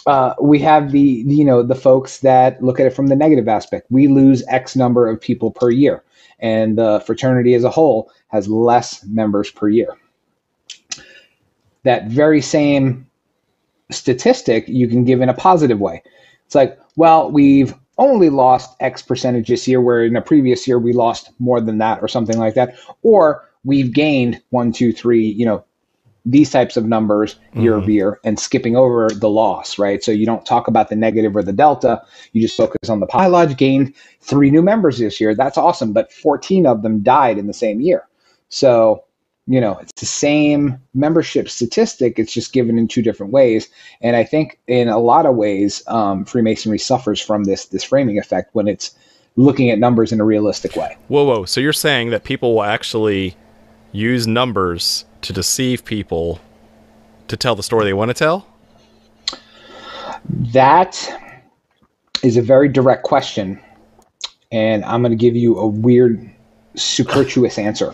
[0.06, 3.48] uh, we have the, you know the folks that look at it from the negative
[3.48, 3.88] aspect.
[3.90, 6.04] We lose X number of people per year,
[6.40, 9.98] and the fraternity as a whole has less members per year.
[11.84, 13.08] That very same
[13.92, 16.02] statistic you can give in a positive way.
[16.46, 20.78] It's like, well, we've only lost X percentage this year, where in a previous year
[20.78, 25.26] we lost more than that, or something like that, or we've gained one, two, three,
[25.26, 25.64] you know,
[26.26, 27.82] these types of numbers year mm-hmm.
[27.82, 30.04] over year and skipping over the loss, right?
[30.04, 32.02] So you don't talk about the negative or the delta.
[32.34, 35.36] You just focus on the Pi Lodge gained three new members this year.
[35.36, 38.08] That's awesome, but 14 of them died in the same year.
[38.50, 39.04] So,
[39.46, 42.18] you know, it's the same membership statistic.
[42.18, 43.70] It's just given in two different ways.
[44.02, 48.18] And I think in a lot of ways, um, Freemasonry suffers from this this framing
[48.18, 48.96] effect when it's
[49.36, 50.98] looking at numbers in a realistic way.
[51.10, 51.46] Whoa, whoa!
[51.46, 53.36] So you're saying that people will actually
[53.92, 56.40] use numbers to deceive people
[57.28, 58.48] to tell the story they want to tell?
[60.30, 60.98] That
[62.24, 63.60] is a very direct question.
[64.52, 66.30] And I'm going to give you a weird,
[66.76, 67.94] superfluous answer.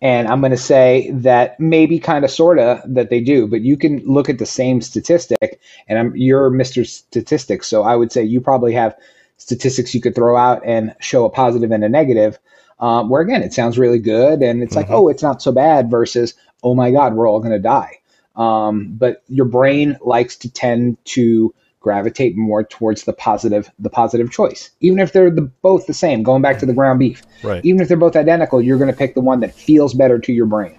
[0.00, 3.62] And I'm going to say that maybe kind of sort of that they do, but
[3.62, 6.86] you can look at the same statistic and I'm, you're Mr.
[6.86, 7.66] Statistics.
[7.66, 8.96] So I would say you probably have
[9.38, 12.38] statistics you could throw out and show a positive and a negative.
[12.80, 14.88] Um, where again, it sounds really good and it's mm-hmm.
[14.88, 17.98] like, oh, it's not so bad versus, oh my God, we're all going to die.
[18.36, 24.30] Um, but your brain likes to tend to gravitate more towards the positive, the positive
[24.30, 26.22] choice, even if they're the, both the same.
[26.22, 27.64] Going back to the ground beef, right.
[27.64, 30.32] even if they're both identical, you're going to pick the one that feels better to
[30.32, 30.76] your brain.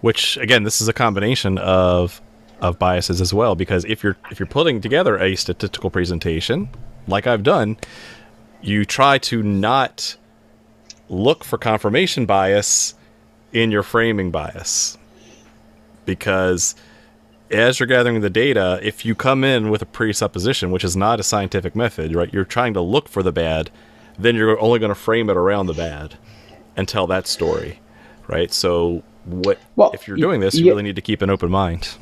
[0.00, 2.20] Which again, this is a combination of
[2.60, 6.68] of biases as well, because if you're if you're putting together a statistical presentation,
[7.06, 7.76] like I've done,
[8.62, 10.16] you try to not
[11.08, 12.94] look for confirmation bias
[13.52, 14.98] in your framing bias.
[16.04, 16.74] Because
[17.50, 21.20] as you're gathering the data, if you come in with a presupposition, which is not
[21.20, 22.32] a scientific method, right?
[22.32, 23.70] You're trying to look for the bad,
[24.18, 26.16] then you're only going to frame it around the bad
[26.76, 27.80] and tell that story,
[28.26, 28.52] right?
[28.52, 31.50] So, what well, if you're doing this, you yeah, really need to keep an open
[31.50, 31.96] mind.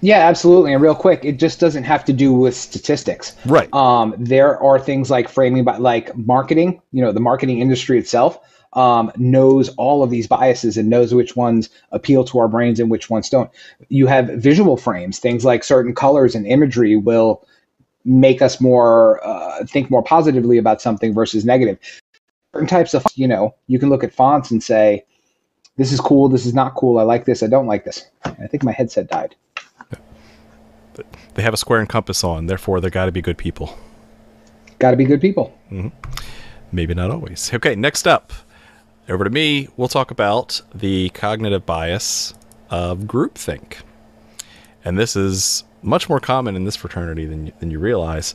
[0.00, 0.72] Yeah, absolutely.
[0.72, 3.34] And real quick, it just doesn't have to do with statistics.
[3.46, 3.72] Right.
[3.72, 6.80] Um, there are things like framing, by like marketing.
[6.92, 8.38] You know, the marketing industry itself
[8.76, 12.90] um, knows all of these biases and knows which ones appeal to our brains and
[12.90, 13.50] which ones don't.
[13.88, 17.44] You have visual frames, things like certain colors and imagery will
[18.04, 21.78] make us more uh, think more positively about something versus negative.
[22.54, 25.04] Certain types of, you know, you can look at fonts and say,
[25.76, 26.28] "This is cool.
[26.28, 26.98] This is not cool.
[26.98, 27.42] I like this.
[27.42, 29.34] I don't like this." I think my headset died.
[31.34, 33.78] They have a square and compass on, therefore they got to be good people.
[34.78, 35.58] Got to be good people.
[35.70, 35.88] Mm-hmm.
[36.72, 37.52] Maybe not always.
[37.52, 38.32] Okay, next up,
[39.08, 42.34] over to me, we'll talk about the cognitive bias
[42.70, 43.78] of groupthink.
[44.84, 48.34] And this is much more common in this fraternity than, than you realize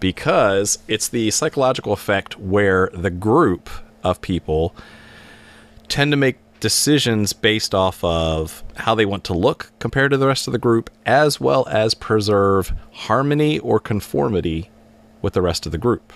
[0.00, 3.70] because it's the psychological effect where the group
[4.02, 4.74] of people
[5.88, 10.26] tend to make decisions based off of how they want to look compared to the
[10.26, 14.70] rest of the group, as well as preserve harmony or conformity
[15.20, 16.12] with the rest of the group.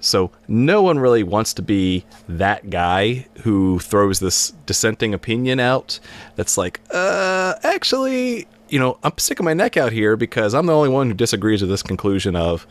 [0.00, 5.98] So no one really wants to be that guy who throws this dissenting opinion out
[6.36, 10.74] that's like, uh, actually, you know, I'm sticking my neck out here because I'm the
[10.74, 12.66] only one who disagrees with this conclusion of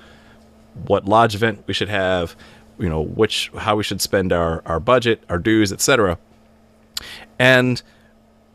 [0.86, 2.36] what lodge event we should have,
[2.80, 6.18] you know, which how we should spend our, our budget, our dues, etc.
[7.40, 7.82] And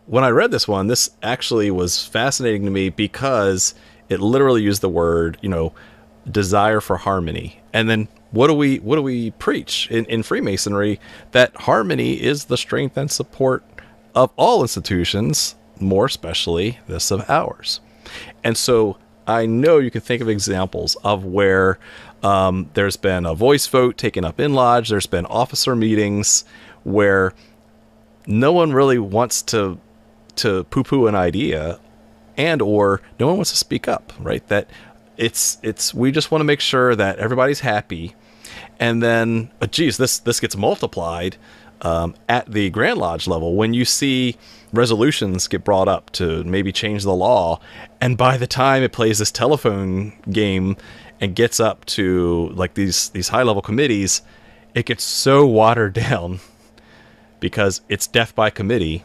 [0.06, 3.74] when I read this one, this actually was fascinating to me because
[4.08, 5.72] it literally used the word, you know,
[6.30, 7.60] desire for harmony.
[7.72, 10.98] And then what do we what do we preach in, in Freemasonry?
[11.30, 13.62] That harmony is the strength and support
[14.14, 17.80] of all institutions, more especially this of ours.
[18.42, 21.78] And so I know you can think of examples of where
[22.22, 24.88] um, there's been a voice vote taken up in lodge.
[24.88, 26.44] There's been officer meetings
[26.84, 27.32] where
[28.26, 29.78] no one really wants to
[30.36, 31.78] to poo-poo an idea,
[32.38, 34.12] and or no one wants to speak up.
[34.18, 34.46] Right?
[34.48, 34.68] That
[35.16, 38.14] it's it's we just want to make sure that everybody's happy,
[38.78, 41.36] and then uh, geez, this this gets multiplied
[41.82, 44.36] um, at the Grand Lodge level when you see
[44.72, 47.60] resolutions get brought up to maybe change the law,
[48.00, 50.76] and by the time it plays this telephone game
[51.20, 54.22] and gets up to like these these high level committees,
[54.74, 56.40] it gets so watered down
[57.40, 59.04] because it's death by committee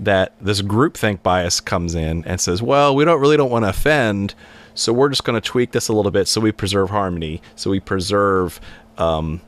[0.00, 3.68] that this groupthink bias comes in and says, well, we don't really don't want to
[3.68, 4.34] offend,
[4.80, 7.70] so we're just going to tweak this a little bit so we preserve harmony, so
[7.70, 8.60] we preserve,
[8.98, 9.40] um,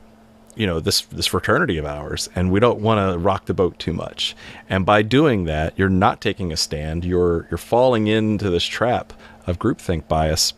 [0.55, 3.79] you know, this this fraternity of ours, and we don't want to rock the boat
[3.79, 4.35] too much.
[4.69, 7.03] And by doing that, you're not taking a stand.
[7.03, 9.13] You're you're falling into this trap
[9.47, 10.53] of groupthink bias,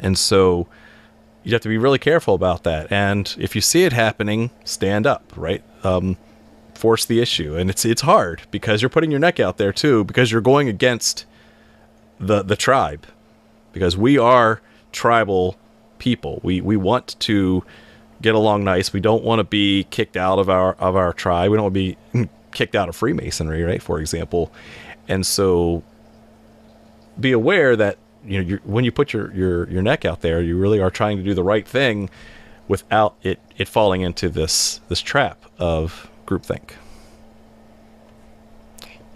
[0.00, 0.68] and so
[1.42, 2.92] you have to be really careful about that.
[2.92, 5.62] And if you see it happening, stand up, right?
[5.82, 6.16] Um,
[6.74, 10.04] force the issue, and it's it's hard because you're putting your neck out there too,
[10.04, 11.24] because you're going against
[12.20, 13.06] the the tribe,
[13.74, 14.62] because we are
[14.92, 15.58] tribal
[15.98, 16.40] people.
[16.42, 17.62] We we want to
[18.22, 18.92] get along nice.
[18.92, 21.50] We don't want to be kicked out of our of our tribe.
[21.50, 23.82] We don't want to be kicked out of Freemasonry, right?
[23.82, 24.50] For example,
[25.08, 25.82] and so
[27.20, 30.56] be aware that you know when you put your, your your neck out there, you
[30.56, 32.08] really are trying to do the right thing
[32.68, 36.70] without it it falling into this this trap of groupthink.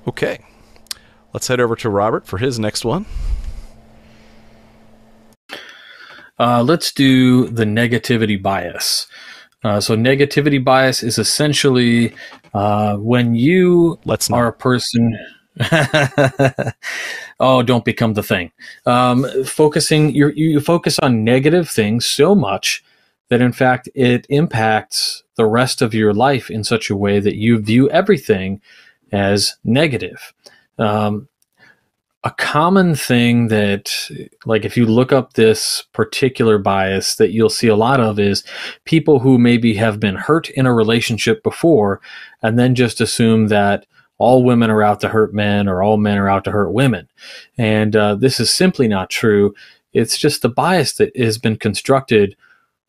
[0.07, 0.45] Okay,
[1.33, 3.07] let's head over to Robert for his next one.
[6.39, 9.07] Uh, let's do the negativity bias.
[9.65, 12.15] Uh, so, negativity bias is essentially
[12.55, 14.49] uh, when you Let's are not.
[14.49, 15.19] a person.
[17.41, 18.53] oh, don't become the thing.
[18.87, 22.85] Um, focusing, you you focus on negative things so much
[23.29, 27.37] that, in fact, it impacts the rest of your life in such a way that
[27.37, 28.61] you view everything
[29.13, 30.33] as negative.
[30.79, 31.28] Um,
[32.25, 33.93] a common thing that
[34.45, 38.43] like if you look up this particular bias that you'll see a lot of is
[38.85, 42.01] people who maybe have been hurt in a relationship before
[42.43, 43.87] and then just assume that
[44.19, 47.09] all women are out to hurt men or all men are out to hurt women.
[47.57, 49.55] And uh, this is simply not true.
[49.93, 52.37] It's just the bias that has been constructed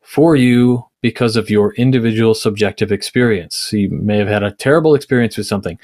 [0.02, 3.72] for you because of your individual subjective experience.
[3.72, 5.78] You may have had a terrible experience with something.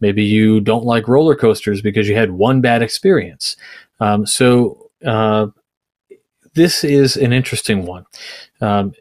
[0.00, 3.56] Maybe you don't like roller coasters because you had one bad experience.
[4.00, 5.48] Um, so, uh,
[6.54, 8.04] this is an interesting one.
[8.60, 8.92] Um,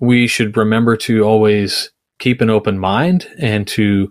[0.00, 4.10] we should remember to always keep an open mind and to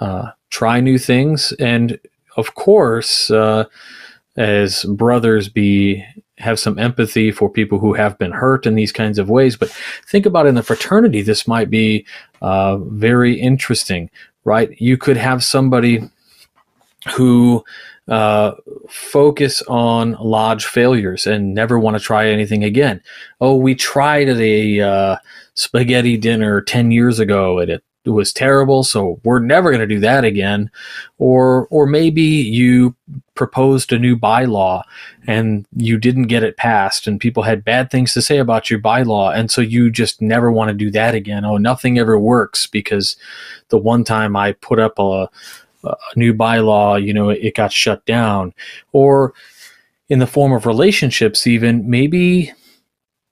[0.00, 1.52] uh, try new things.
[1.58, 1.98] And
[2.36, 3.64] of course, uh,
[4.36, 6.04] as brothers, be
[6.40, 9.56] have some empathy for people who have been hurt in these kinds of ways.
[9.56, 9.70] But
[10.06, 12.06] think about in the fraternity, this might be
[12.42, 14.10] uh, very interesting,
[14.44, 14.70] right?
[14.80, 16.02] You could have somebody
[17.14, 17.64] who
[18.08, 18.52] uh,
[18.88, 23.00] focus on lodge failures and never want to try anything again.
[23.40, 25.16] Oh, we tried a uh,
[25.54, 30.00] spaghetti dinner 10 years ago and it was terrible, so we're never going to do
[30.00, 30.70] that again.
[31.18, 32.96] Or, or maybe you
[33.34, 34.82] proposed a new bylaw
[35.26, 38.78] and you didn't get it passed and people had bad things to say about your
[38.78, 42.66] bylaw and so you just never want to do that again oh nothing ever works
[42.66, 43.16] because
[43.70, 45.26] the one time i put up a,
[45.84, 48.52] a new bylaw you know it got shut down
[48.92, 49.32] or
[50.10, 52.52] in the form of relationships even maybe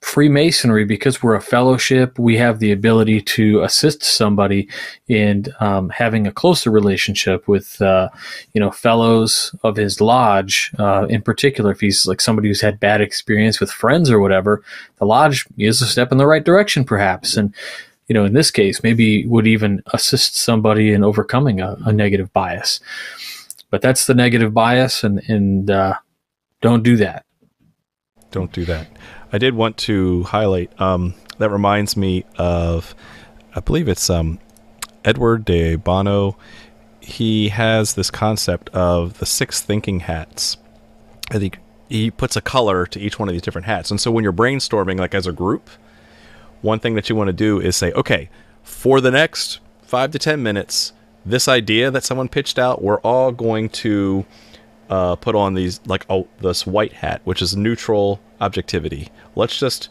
[0.08, 4.66] Freemasonry, because we're a fellowship, we have the ability to assist somebody
[5.06, 8.08] in um, having a closer relationship with, uh,
[8.54, 10.72] you know, fellows of his lodge.
[10.78, 14.62] Uh, in particular, if he's like somebody who's had bad experience with friends or whatever,
[14.96, 17.36] the lodge is a step in the right direction, perhaps.
[17.36, 17.54] And
[18.06, 22.32] you know, in this case, maybe would even assist somebody in overcoming a, a negative
[22.32, 22.80] bias.
[23.68, 25.94] But that's the negative bias, and and uh,
[26.62, 27.26] don't do that.
[28.30, 28.88] Don't do that.
[29.32, 30.78] I did want to highlight.
[30.80, 32.94] Um, that reminds me of,
[33.54, 34.38] I believe it's um,
[35.04, 36.36] Edward de Bono.
[37.00, 40.56] He has this concept of the six thinking hats.
[41.30, 41.58] I think
[41.88, 43.90] he puts a color to each one of these different hats.
[43.90, 45.70] And so when you're brainstorming, like as a group,
[46.60, 48.28] one thing that you want to do is say, okay,
[48.62, 50.92] for the next five to ten minutes,
[51.24, 54.24] this idea that someone pitched out, we're all going to
[54.90, 59.08] uh, put on these like oh this white hat, which is neutral objectivity.
[59.34, 59.88] Let's just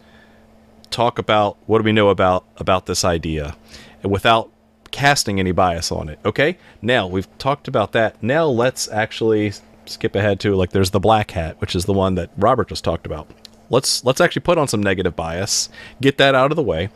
[0.89, 3.55] talk about what do we know about about this idea,
[4.03, 4.49] without
[4.91, 6.19] casting any bias on it.
[6.23, 8.21] Okay, now we've talked about that.
[8.23, 9.53] Now let's actually
[9.85, 12.83] skip ahead to like there's the black hat, which is the one that Robert just
[12.83, 13.29] talked about.
[13.69, 15.69] Let's let's actually put on some negative bias,
[16.01, 16.89] get that out of the way.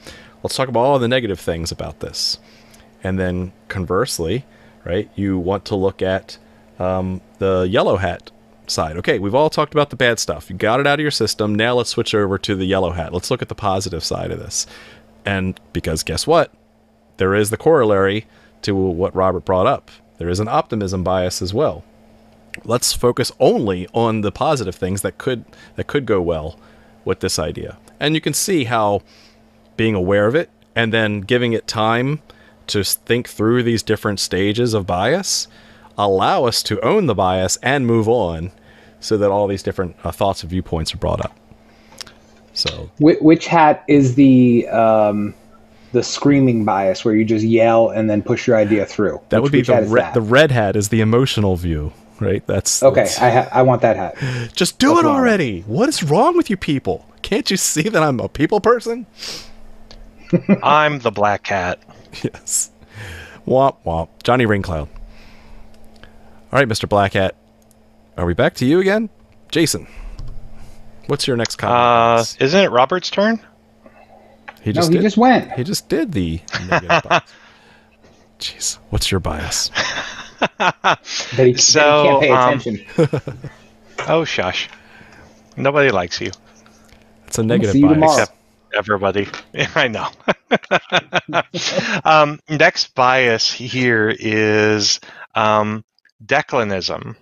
[0.44, 2.40] Let's talk about all the negative things about this,
[3.04, 4.46] and then conversely,
[4.86, 5.10] right?
[5.16, 6.38] You want to look at
[6.80, 8.32] um, the yellow hat
[8.72, 8.98] side.
[8.98, 10.50] Okay, we've all talked about the bad stuff.
[10.50, 11.56] You got it out of your system.
[11.56, 13.14] Now let's switch over to the yellow hat.
[13.14, 14.66] Let's look at the positive side of this.
[15.26, 16.52] And because guess what?
[17.18, 18.26] There is the corollary
[18.64, 19.92] to what Robert brought up.
[20.18, 21.84] There is an optimism bias as well.
[22.64, 25.46] Let's focus only on the positive things that could
[25.76, 26.60] that could go well
[27.06, 27.78] with this idea.
[28.00, 29.02] And you can see how
[29.78, 32.22] being aware of it and then giving it time
[32.68, 35.48] to think through these different stages of bias
[35.98, 38.52] allow us to own the bias and move on
[39.02, 41.38] so that all these different uh, thoughts and viewpoints are brought up.
[42.54, 45.34] So, Wh- which hat is the um,
[45.92, 49.20] the screaming bias where you just yell and then push your idea through?
[49.30, 50.14] that Which- would be the hat is re- that?
[50.14, 52.46] the red hat is the emotional view, right?
[52.48, 54.16] That's Okay, that's- I ha- I want that hat.
[54.56, 55.62] just do that's it what I already.
[55.62, 57.06] What is wrong with you people?
[57.22, 59.06] Can't you see that I'm a people person?
[60.64, 61.80] I'm the black hat.
[62.24, 62.72] yes.
[63.48, 64.10] Womp womp.
[64.24, 64.88] Johnny Raincloud.
[66.54, 66.88] All right, Mr.
[66.88, 67.34] Black Hat.
[68.18, 69.10] Are we back to you again?
[69.52, 69.88] Jason.
[71.08, 72.38] What's your next Uh, comment?
[72.40, 73.40] isn't it Robert's turn?
[74.62, 75.04] he No, just he did.
[75.04, 75.52] just went.
[75.54, 76.40] He just did the.
[78.40, 79.70] Jeez, what's your bias?
[80.58, 80.98] That
[81.38, 83.20] he, that So, he can't pay um.
[84.08, 84.68] Oh, shush.
[85.58, 86.32] Nobody likes you
[87.28, 87.96] It's a negative see you bias.
[87.96, 88.22] tomorrow.
[88.22, 88.38] except
[88.76, 89.28] everybody.
[89.54, 90.08] Yeah, I know.
[92.06, 95.00] um, next bias here is
[95.36, 95.84] um,
[96.26, 97.16] declinism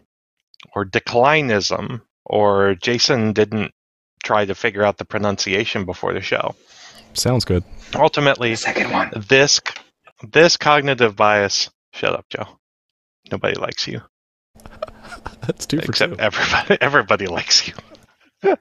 [0.75, 3.71] or declinism, or Jason didn't
[4.23, 6.55] try to figure out the pronunciation before the show.
[7.13, 7.63] Sounds good.
[7.95, 9.11] Ultimately, The second one.
[9.27, 9.61] this
[10.31, 11.69] this cognitive bias.
[11.93, 12.45] Shut up, Joe.
[13.31, 14.01] Nobody likes you
[15.41, 16.19] That's two for except two.
[16.19, 16.77] everybody.
[16.81, 17.73] Everybody likes you.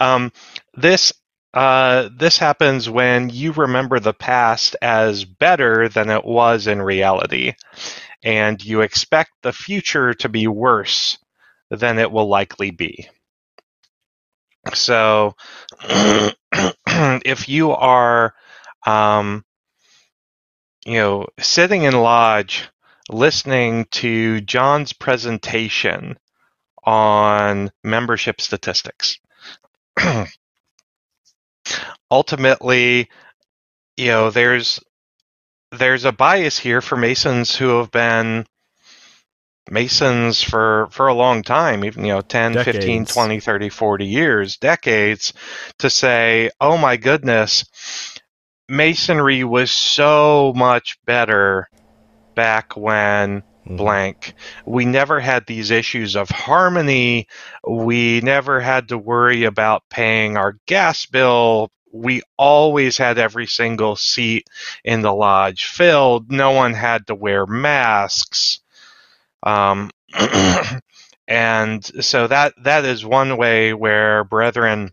[0.00, 0.32] um,
[0.74, 1.12] this
[1.54, 7.52] uh, this happens when you remember the past as better than it was in reality,
[8.22, 11.18] and you expect the future to be worse
[11.72, 13.08] than it will likely be.
[14.74, 15.34] So,
[16.86, 18.34] if you are,
[18.86, 19.44] um,
[20.84, 22.68] you know, sitting in lodge
[23.08, 26.18] listening to John's presentation
[26.84, 29.18] on membership statistics.
[32.10, 33.08] Ultimately,
[33.96, 34.80] you know, there's
[35.70, 38.46] there's a bias here for Masons who have been
[39.70, 44.56] Masons for for a long time, even you know 10, 15, 20, 30, 40 years,
[44.56, 45.32] decades
[45.78, 47.64] to say, "Oh my goodness,
[48.68, 51.68] Masonry was so much better
[52.34, 53.76] back when Mhm.
[53.76, 54.34] blank.
[54.66, 57.28] We never had these issues of harmony.
[57.68, 61.70] We never had to worry about paying our gas bill.
[61.92, 64.48] We always had every single seat
[64.84, 66.32] in the lodge filled.
[66.32, 68.61] No one had to wear masks.
[69.42, 69.90] Um,
[71.28, 74.92] and so that that is one way where brethren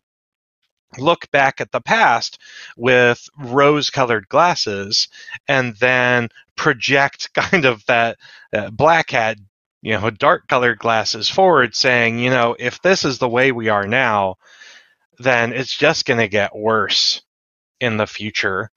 [0.97, 2.39] look back at the past
[2.75, 5.07] with rose-colored glasses
[5.47, 8.17] and then project kind of that
[8.53, 9.37] uh, black hat,
[9.81, 13.69] you know, dark colored glasses forward, saying, you know, if this is the way we
[13.69, 14.35] are now,
[15.19, 17.21] then it's just going to get worse
[17.79, 18.71] in the future.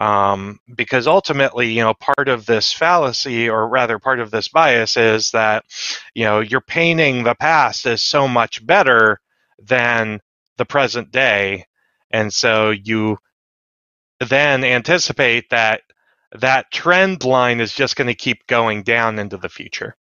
[0.00, 4.96] Um, because ultimately, you know, part of this fallacy, or rather, part of this bias
[4.96, 5.64] is that,
[6.14, 9.20] you know, you're painting the past as so much better
[9.58, 10.20] than
[10.56, 11.66] the present day.
[12.12, 13.18] And so you
[14.20, 15.82] then anticipate that
[16.32, 19.96] that trend line is just going to keep going down into the future.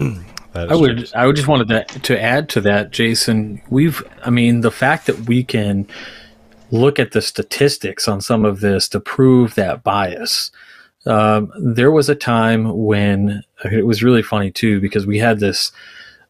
[0.54, 1.06] I would true.
[1.14, 3.62] I would just wanted to to add to that, Jason.
[3.70, 5.88] We've I mean the fact that we can
[6.72, 10.50] look at the statistics on some of this to prove that bias.
[11.04, 15.70] Um, there was a time when it was really funny too because we had this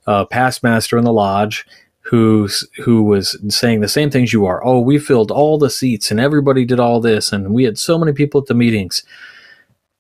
[0.07, 1.65] uh, past master in the lodge
[2.01, 4.65] who's who was saying the same things you are.
[4.65, 7.97] Oh, we filled all the seats and everybody did all this and we had so
[7.99, 9.05] many people at the meetings.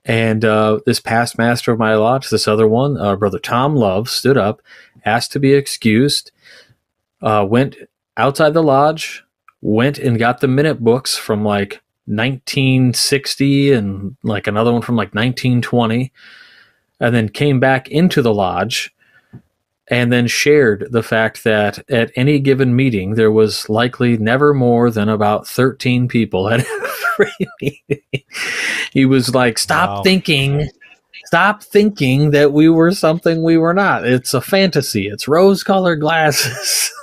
[0.04, 4.10] And uh, this past master of my lodge, this other one, uh, brother Tom Love,
[4.10, 4.60] stood up,
[5.04, 6.32] asked to be excused,
[7.20, 7.76] uh, went
[8.16, 9.21] outside the lodge,
[9.62, 15.14] went and got the minute books from like 1960 and like another one from like
[15.14, 16.12] 1920,
[17.00, 18.94] and then came back into the lodge
[19.88, 24.90] and then shared the fact that at any given meeting there was likely never more
[24.90, 26.60] than about 13 people at
[27.18, 28.22] every meeting.
[28.92, 30.02] he was like, "Stop Wow.
[30.02, 30.68] thinking."
[31.26, 34.06] Stop thinking that we were something we were not.
[34.06, 35.06] It's a fantasy.
[35.08, 36.92] It's rose-colored glasses.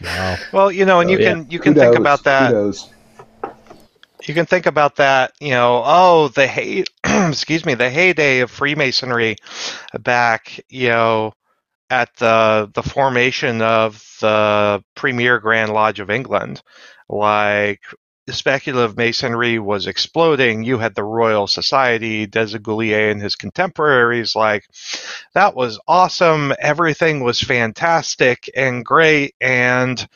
[0.00, 0.38] Wow.
[0.52, 1.18] Well, you know, and Oh, you yeah.
[1.18, 2.56] can you can think Kudos, about that.
[2.56, 2.90] kudos.
[4.26, 5.32] You can think about that.
[5.40, 9.36] You know, oh, the hey, excuse me, the heyday of Freemasonry,
[9.98, 11.32] back, you know,
[11.90, 16.62] at the the formation of the premier Grand Lodge of England,
[17.08, 17.80] like
[18.32, 20.62] speculative masonry was exploding.
[20.62, 24.34] You had the Royal Society, Desaguliers and his contemporaries.
[24.36, 24.66] Like,
[25.34, 26.52] that was awesome.
[26.60, 29.34] Everything was fantastic and great.
[29.40, 30.06] And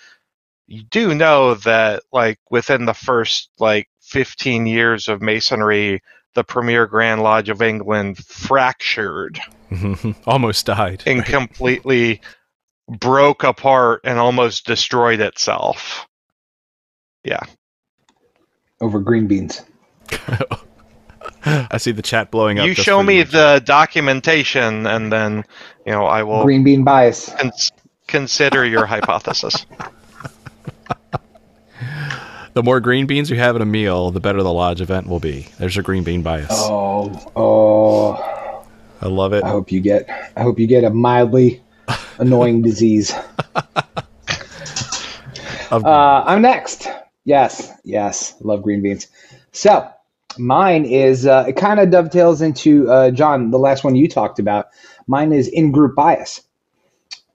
[0.66, 6.02] you do know that, like, within the first, like, 15 years of masonry,
[6.34, 9.38] the premier Grand Lodge of England fractured
[10.26, 11.02] Almost died.
[11.06, 12.20] and completely
[12.88, 16.06] broke apart and almost destroyed itself.
[18.84, 19.62] Over green beans.
[21.46, 22.66] I see the chat blowing up.
[22.66, 23.24] you show me you.
[23.24, 25.44] the documentation and then
[25.86, 27.30] you know i will Green bean bias.
[27.38, 27.70] cons-
[28.06, 29.66] consider your hypothesis
[32.54, 35.18] The more green beans you have at a meal, the better the lodge event will
[35.18, 35.48] be.
[35.58, 36.46] There's your green bean bias.
[36.52, 38.64] Oh, oh!
[39.02, 39.42] I love it.
[39.42, 40.08] I hope you get.
[40.36, 41.60] I hope you get a mildly
[42.18, 43.12] annoying disease.
[45.72, 46.86] Uh, I'm next.
[47.24, 49.08] Yes, yes, love green beans.
[49.52, 49.88] So
[50.38, 54.38] mine is uh, it kind of dovetails into uh, John, the last one you talked
[54.38, 54.66] about.
[55.06, 56.42] Mine is in group bias.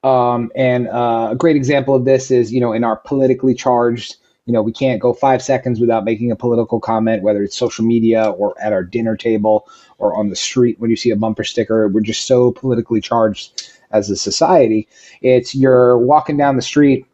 [0.02, 4.16] Um, and uh, a great example of this is, you know, in our politically charged,
[4.46, 7.84] you know, we can't go five seconds without making a political comment, whether it's social
[7.84, 9.68] media or at our dinner table
[9.98, 11.88] or on the street when you see a bumper sticker.
[11.88, 14.88] We're just so politically charged as a society.
[15.20, 17.06] It's you're walking down the street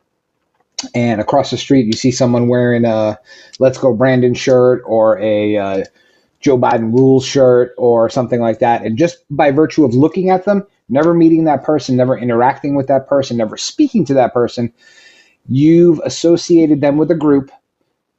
[0.95, 3.19] and across the street you see someone wearing a
[3.59, 5.85] "Let's Go Brandon" shirt or a uh,
[6.41, 10.45] Joe Biden rules shirt or something like that, and just by virtue of looking at
[10.45, 14.73] them, never meeting that person, never interacting with that person, never speaking to that person,
[15.49, 17.51] you've associated them with a group,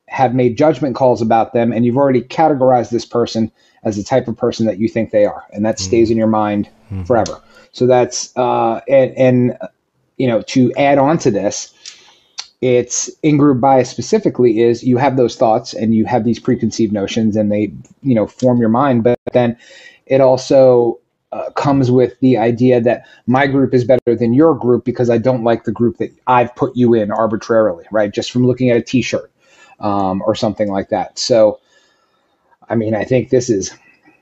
[0.08, 3.52] have made judgment calls about them, and you've already categorized this person
[3.84, 6.28] as the type of person that you think they are, and that stays in your
[6.28, 6.70] mind
[7.06, 7.42] forever.
[7.72, 9.58] So that's uh, and, and
[10.18, 11.74] you know to add on to this,
[12.62, 16.92] it's in group bias specifically is you have those thoughts and you have these preconceived
[16.92, 19.58] notions and they you know form your mind, but then
[20.08, 21.00] it also
[21.32, 25.18] uh, comes with the idea that my group is better than your group because I
[25.18, 28.12] don't like the group that I've put you in arbitrarily, right?
[28.12, 29.30] Just from looking at a T-shirt
[29.80, 31.20] um, or something like that.
[31.20, 31.60] So,
[32.70, 33.78] I mean, I think this is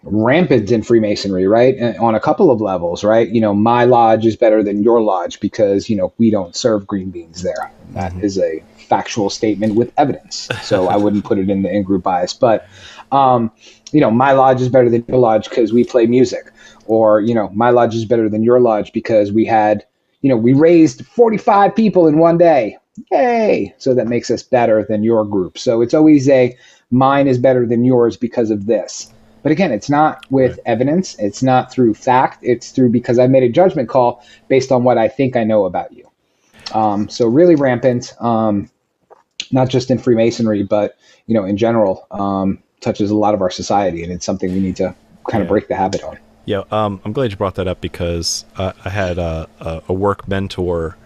[0.05, 1.75] rampant in Freemasonry, right?
[1.77, 3.27] And on a couple of levels, right?
[3.27, 6.87] You know, my lodge is better than your lodge because you know we don't serve
[6.87, 7.71] green beans there.
[7.91, 10.47] That is a factual statement with evidence.
[10.61, 12.67] So I wouldn't put it in the in-group bias, but
[13.11, 13.51] um,
[13.91, 16.51] you know, my lodge is better than your lodge because we play music,
[16.85, 19.85] or you know, my lodge is better than your lodge because we had,
[20.21, 22.77] you know, we raised 45 people in one day.
[23.11, 23.75] Yay!
[23.77, 25.57] So that makes us better than your group.
[25.57, 26.55] So it's always a
[26.91, 29.11] mine is better than yours because of this.
[29.45, 31.15] But again, it's not with evidence.
[31.19, 32.39] It's not through fact.
[32.41, 35.65] It's through because I made a judgment call based on what I think I know
[35.65, 36.09] about you.
[36.71, 38.71] Um, so really rampant, um,
[39.51, 43.51] not just in Freemasonry, but you know, in general, um, touches a lot of our
[43.51, 44.95] society, and it's something we need to
[45.29, 45.49] kind of Yeah.
[45.49, 46.17] break the habit on.
[46.45, 49.93] Yeah, um, I'm glad you brought that up because uh, I had a, a, a
[49.93, 50.97] work mentor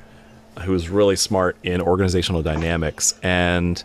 [0.62, 3.84] who was really smart in organizational dynamics, and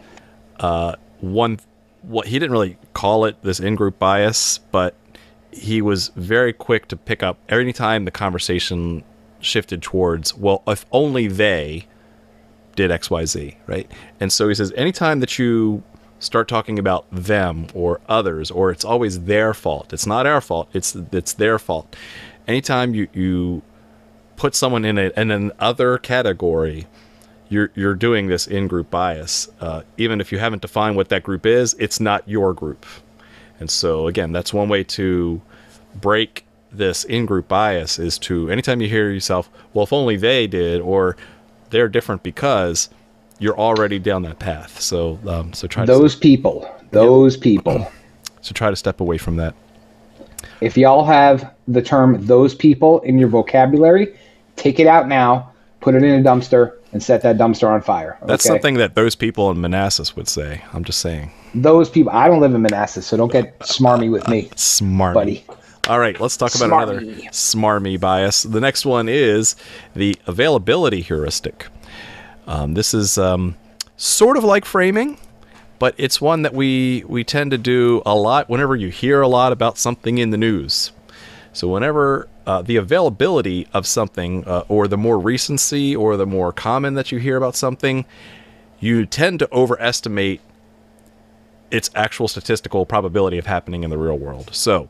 [0.61, 1.59] uh, one
[2.07, 4.95] what he didn't really call it this in-group bias, but
[5.51, 9.05] he was very quick to pick up every time the conversation
[9.41, 11.87] shifted towards, well, if only they
[12.77, 13.91] did XYZ, right?
[14.21, 15.83] And so he says, anytime that you
[16.19, 20.69] start talking about them or others, or it's always their fault, it's not our fault,
[20.73, 21.95] it's it's their fault.
[22.49, 23.63] Anytime you, you
[24.37, 26.87] put someone in, a, in an other category,
[27.55, 29.49] you're you're doing this in group bias.
[29.61, 32.85] Uh, even if you haven't defined what that group is, it's not your group.
[33.61, 35.41] And so again, that's one way to
[35.95, 40.49] break this in group bias is to anytime you hear yourself, well, if only they
[40.49, 41.17] did, or
[41.71, 42.89] they're different because
[43.39, 44.81] you're already down that path.
[44.81, 47.91] So um, so try Those people, those people.
[48.41, 49.55] so try to step away from that.
[50.61, 54.19] If y'all have the term "those people" in your vocabulary,
[54.57, 55.53] take it out now,
[55.85, 58.17] put it in a dumpster, and set that dumpster on fire.
[58.27, 60.63] That's something that those people in Manassas would say.
[60.73, 61.31] I'm just saying.
[61.55, 62.11] Those people.
[62.13, 65.15] I don't live in Manassas, so don't get smarmy with me, Smart.
[65.15, 65.45] buddy.
[65.87, 67.29] All right, let's talk about another Smarmy.
[67.29, 68.45] smarmy bias.
[68.45, 69.55] The next one is
[69.95, 71.67] the availability heuristic.
[72.47, 73.55] Um, this is um,
[73.99, 75.19] sort of like framing,
[75.79, 79.29] but it's one that we we tend to do a lot whenever you hear a
[79.29, 80.93] lot about something in the news.
[81.55, 86.53] So whenever uh, the availability of something, uh, or the more recency, or the more
[86.53, 88.05] common that you hear about something,
[88.81, 90.41] you tend to overestimate
[91.71, 94.51] its actual statistical probability of happening in the real world.
[94.53, 94.89] So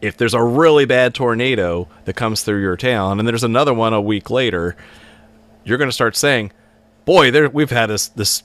[0.00, 3.92] if there's a really bad tornado that comes through your town and there's another one
[3.92, 4.76] a week later,
[5.64, 6.52] you're going to start saying,
[7.04, 8.42] "Boy, there we've had this this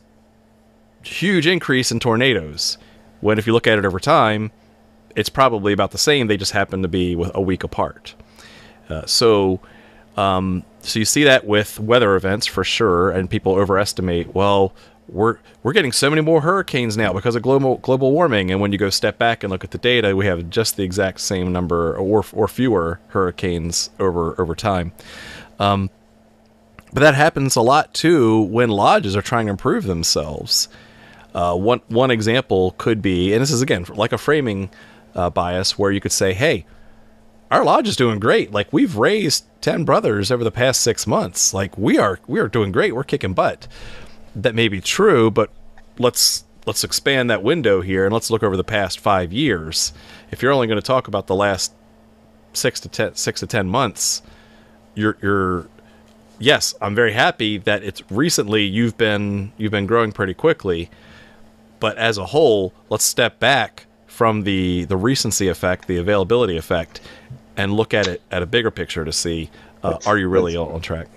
[1.04, 2.78] huge increase in tornadoes."
[3.22, 4.52] When if you look at it over time,
[5.16, 6.28] it's probably about the same.
[6.28, 8.16] They just happen to be a week apart.
[8.90, 9.60] Uh, so,
[10.18, 14.34] um, so you see that with weather events for sure, and people overestimate.
[14.36, 14.74] Well,
[15.08, 18.52] we're we're getting so many more hurricanes now because of global global warming.
[18.52, 20.84] And when you go step back and look at the data, we have just the
[20.84, 24.94] exact same number or or fewer hurricanes over over time.
[25.60, 25.90] Um,
[26.94, 30.68] but that happens a lot too when lodges are trying to improve themselves.
[31.34, 34.70] Uh, one one example could be, and this is again like a framing
[35.16, 36.66] uh, bias, where you could say, "Hey,
[37.50, 38.52] our lodge is doing great.
[38.52, 41.54] Like we've raised ten brothers over the past six months.
[41.54, 42.96] Like we are we are doing great.
[42.96, 43.68] We're kicking butt."
[44.34, 45.52] That may be true, but
[46.00, 49.94] let's let's expand that window here and let's look over the past five years.
[50.32, 51.74] If you're only going to talk about the last
[52.54, 54.22] six to ten six to ten months,
[54.96, 55.68] you're you're
[56.40, 60.90] yes, I'm very happy that it's recently you've been you've been growing pretty quickly,
[61.80, 67.00] but as a whole, let's step back from the the recency effect, the availability effect,
[67.56, 69.50] and look at it at a bigger picture to see
[69.84, 71.08] uh, are you really on track?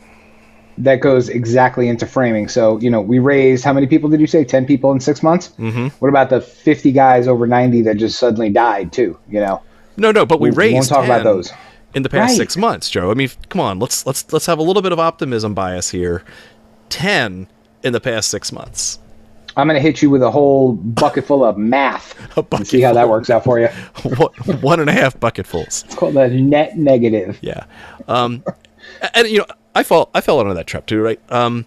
[0.78, 2.48] That goes exactly into framing.
[2.48, 4.44] So you know, we raised how many people did you say?
[4.44, 5.50] Ten people in six months.
[5.58, 5.88] Mm-hmm.
[5.98, 9.18] What about the fifty guys over ninety that just suddenly died too?
[9.28, 9.62] You know,
[9.96, 11.52] No, no, but we We raised won't talk about those.
[11.94, 12.36] in the past Right.
[12.38, 13.10] six months, Joe.
[13.10, 16.22] I mean, come on, let's let's let's have a little bit of optimism bias here.
[16.88, 17.48] Ten
[17.82, 18.98] in the past six months.
[19.56, 22.14] I'm going to hit you with a whole bucket full of math
[22.50, 23.68] bucket see how that works out for you.
[24.16, 25.84] One one and a half bucketfuls.
[25.84, 27.38] It's called a net negative.
[27.40, 27.64] Yeah.
[28.08, 28.42] Um,
[29.14, 31.20] and you know, I fall I fell into that trap too, right?
[31.30, 31.66] Um,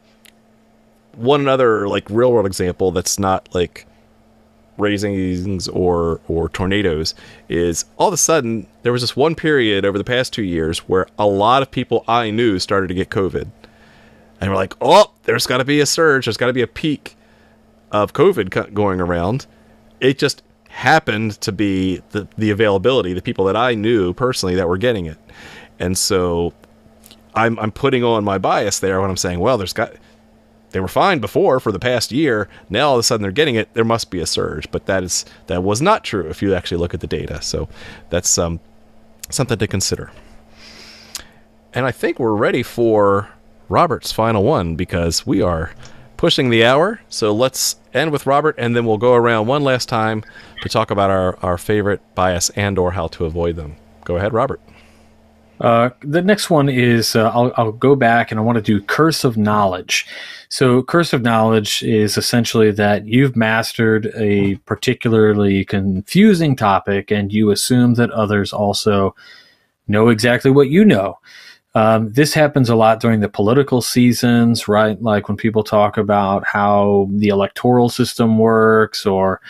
[1.15, 3.85] one another like real world example that's not like
[4.77, 7.15] raisings or or tornadoes
[7.49, 10.79] is all of a sudden there was this one period over the past two years
[10.79, 13.49] where a lot of people I knew started to get COVID,
[14.39, 16.67] and we're like, oh, there's got to be a surge, there's got to be a
[16.67, 17.15] peak
[17.91, 19.45] of COVID going around.
[19.99, 24.67] It just happened to be the the availability, the people that I knew personally that
[24.67, 25.17] were getting it,
[25.79, 26.53] and so
[27.33, 29.93] I'm I'm putting on my bias there when I'm saying, well, there's got
[30.71, 32.49] they were fine before for the past year.
[32.69, 33.73] Now all of a sudden they're getting it.
[33.73, 36.77] There must be a surge, but that is that was not true if you actually
[36.77, 37.41] look at the data.
[37.41, 37.69] So
[38.09, 38.59] that's um,
[39.29, 40.11] something to consider.
[41.73, 43.29] And I think we're ready for
[43.69, 45.73] Robert's final one because we are
[46.17, 46.99] pushing the hour.
[47.09, 50.23] So let's end with Robert, and then we'll go around one last time
[50.61, 53.75] to talk about our, our favorite bias and or how to avoid them.
[54.03, 54.61] Go ahead, Robert.
[55.59, 58.79] Uh, the next one is uh, I'll, I'll go back and I want to do
[58.79, 60.05] curse of knowledge.
[60.49, 67.49] So, curse of knowledge is essentially that you've mastered a particularly confusing topic and you
[67.49, 69.15] assume that others also
[69.87, 71.19] know exactly what you know.
[71.75, 74.99] Um, this happens a lot during the political seasons, right?
[75.01, 79.41] Like when people talk about how the electoral system works or,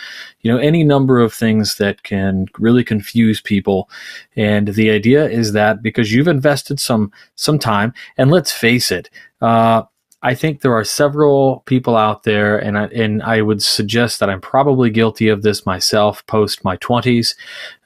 [0.42, 3.90] you know, any number of things that can really confuse people.
[4.36, 9.10] And the idea is that because you've invested some, some time and let's face it,
[9.42, 9.84] uh,
[10.24, 14.32] I think there are several people out there, and I, and I would suggest that
[14.32, 17.36] I'm probably guilty of this myself post my 20s,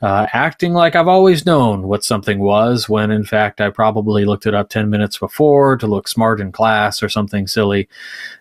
[0.01, 4.45] uh, acting like I've always known what something was, when in fact I probably looked
[4.45, 7.89] it up 10 minutes before to look smart in class or something silly.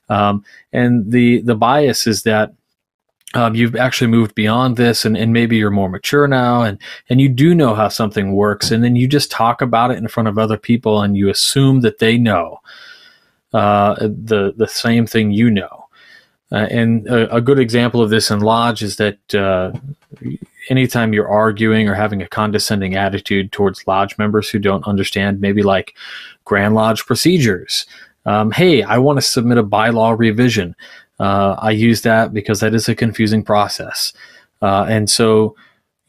[0.09, 2.53] Um, and the, the bias is that
[3.35, 6.79] um, you've actually moved beyond this and, and maybe you're more mature now and,
[7.09, 10.09] and you do know how something works and then you just talk about it in
[10.09, 12.61] front of other people and you assume that they know
[13.53, 15.87] uh, the the same thing you know.
[16.53, 19.71] Uh, and a, a, good example of this in Lodge is that uh,
[20.69, 25.63] anytime you're arguing or having a condescending attitude towards Lodge members who don't understand, maybe
[25.63, 25.95] like
[26.45, 27.87] Grand Lodge procedures.
[28.27, 30.75] Um, hey, I want to submit a bylaw revision.
[31.21, 34.13] Uh, I use that because that is a confusing process.
[34.61, 35.55] Uh, and so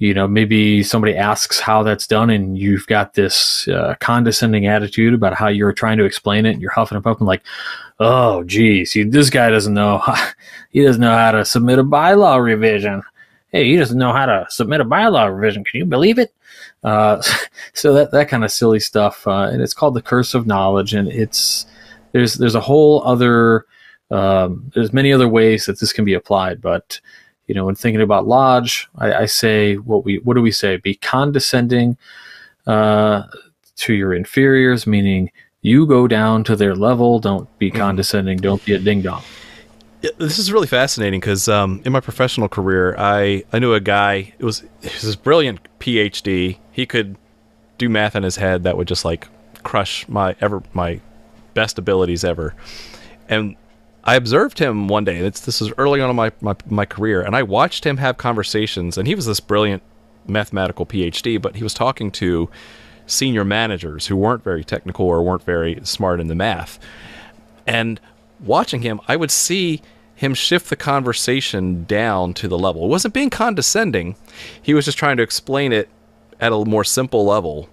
[0.02, 5.14] you know, maybe somebody asks how that's done, and you've got this uh, condescending attitude
[5.14, 6.54] about how you're trying to explain it.
[6.54, 7.43] And you're huffing and puffing, like,
[7.99, 10.02] "Oh, geez, he, this guy doesn't know.
[10.72, 13.04] he doesn't know how to submit a bylaw revision.
[13.52, 15.64] Hey, he doesn't know how to submit a bylaw revision.
[15.64, 16.34] Can you believe it?"
[16.84, 17.22] Uh,
[17.74, 20.95] so that that kind of silly stuff, uh, and it's called the curse of knowledge,
[20.95, 21.68] and it's
[22.12, 23.68] there's there's a whole other
[24.10, 26.99] um, there's many other ways that this can be applied, but
[27.48, 30.78] you know, when thinking about lodge, I, I say what we what do we say?
[30.78, 31.98] Be condescending
[32.68, 33.24] uh,
[33.78, 35.32] to your inferiors, meaning
[35.62, 37.20] you go down to their level.
[37.20, 37.78] Don't be mm-hmm.
[37.78, 38.38] condescending.
[38.38, 39.24] Don't be a ding dong.
[40.02, 43.80] Yeah, this is really fascinating because um, in my professional career, I, I knew a
[43.80, 44.34] guy.
[44.39, 46.58] It was, it was this brilliant PhD.
[46.72, 47.18] He could
[47.78, 49.28] do math in his head that would just like
[49.64, 51.00] crush my ever my
[51.54, 52.56] best abilities ever.
[53.30, 53.56] And
[54.04, 55.18] I observed him one day.
[55.18, 58.18] It's, this was early on in my, my, my career, and I watched him have
[58.18, 58.97] conversations.
[58.97, 59.84] And he was this brilliant
[60.28, 62.49] mathematical PhD, but he was talking to
[63.06, 66.80] senior managers who weren't very technical or weren't very smart in the math.
[67.68, 67.99] And
[68.39, 69.82] watching him, I would see
[70.16, 72.86] him shift the conversation down to the level.
[72.86, 74.16] It wasn't being condescending.
[74.62, 75.89] He was just trying to explain it
[76.39, 77.70] at a more simple level.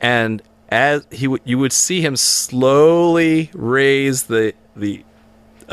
[0.00, 5.04] And as he would, you would see him slowly raise the the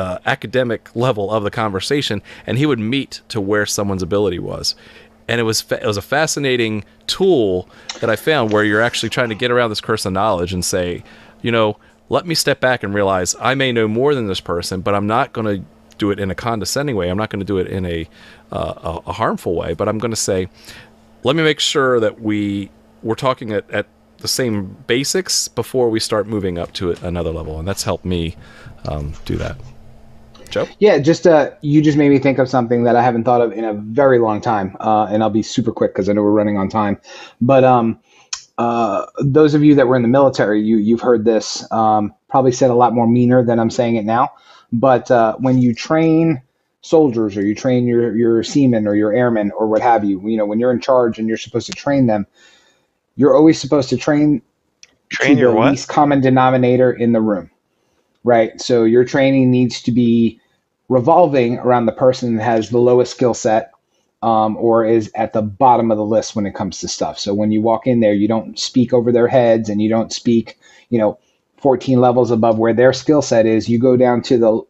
[0.02, 4.76] uh, academic level of the conversation, and he would meet to where someone's ability was.
[5.28, 9.10] And it was fa- it was a fascinating tool that I found where you're actually
[9.10, 11.04] trying to get around this curse of knowledge and say,
[11.44, 11.78] you know,
[12.10, 15.08] let me step back and realize I may know more than this person, but I'm
[15.08, 15.66] not going to
[16.00, 17.10] do it in a condescending way.
[17.10, 18.10] I'm not going to do it in a,
[18.52, 19.76] uh, a, harmful way.
[19.76, 20.50] But I'm going to say,
[21.24, 22.72] let me make sure that we
[23.04, 23.86] we're talking at, at
[24.18, 28.36] the same basics before we start moving up to another level, and that's helped me
[28.88, 29.58] um, do that.
[30.52, 30.68] Joe?
[30.80, 33.52] Yeah, just uh, you just made me think of something that I haven't thought of
[33.52, 36.32] in a very long time, uh, and I'll be super quick because I know we're
[36.32, 37.00] running on time.
[37.40, 38.00] But um,
[38.58, 42.52] uh, those of you that were in the military, you you've heard this um, probably
[42.52, 44.30] said a lot more meaner than I'm saying it now.
[44.72, 46.42] But uh, when you train
[46.82, 50.38] soldiers or you train your your seamen or your airmen or what have you, you
[50.38, 52.28] know when you're in charge and you're supposed to train them,
[53.16, 54.42] you're always supposed to train
[55.10, 55.72] train to your the what?
[55.72, 57.50] least common denominator in the room
[58.24, 58.60] right?
[58.62, 60.40] So your training needs to be
[60.90, 63.72] revolving around the person that has the lowest skill set
[64.22, 67.18] um, or is at the bottom of the list when it comes to stuff.
[67.18, 70.14] So when you walk in there, you don't speak over their heads and you don't
[70.14, 70.60] speak,
[70.90, 71.18] you know,
[71.58, 73.70] 14 levels above where their skill set is.
[73.70, 74.62] You go down to the,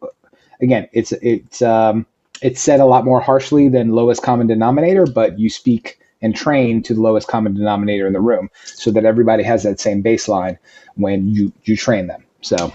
[0.62, 2.06] again, it's, it's, um,
[2.42, 6.84] it's said a lot more harshly than lowest common denominator, but you speak and train
[6.84, 10.58] to the lowest common denominator in the room so that everybody has that same baseline
[10.96, 12.24] when you, you train them.
[12.42, 12.72] So.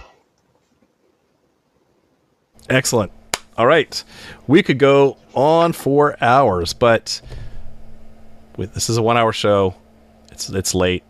[2.69, 3.13] Excellent.
[3.57, 4.03] All right.
[4.47, 7.21] We could go on for hours, but
[8.57, 9.75] this is a one hour show.
[10.31, 11.05] It's it's late.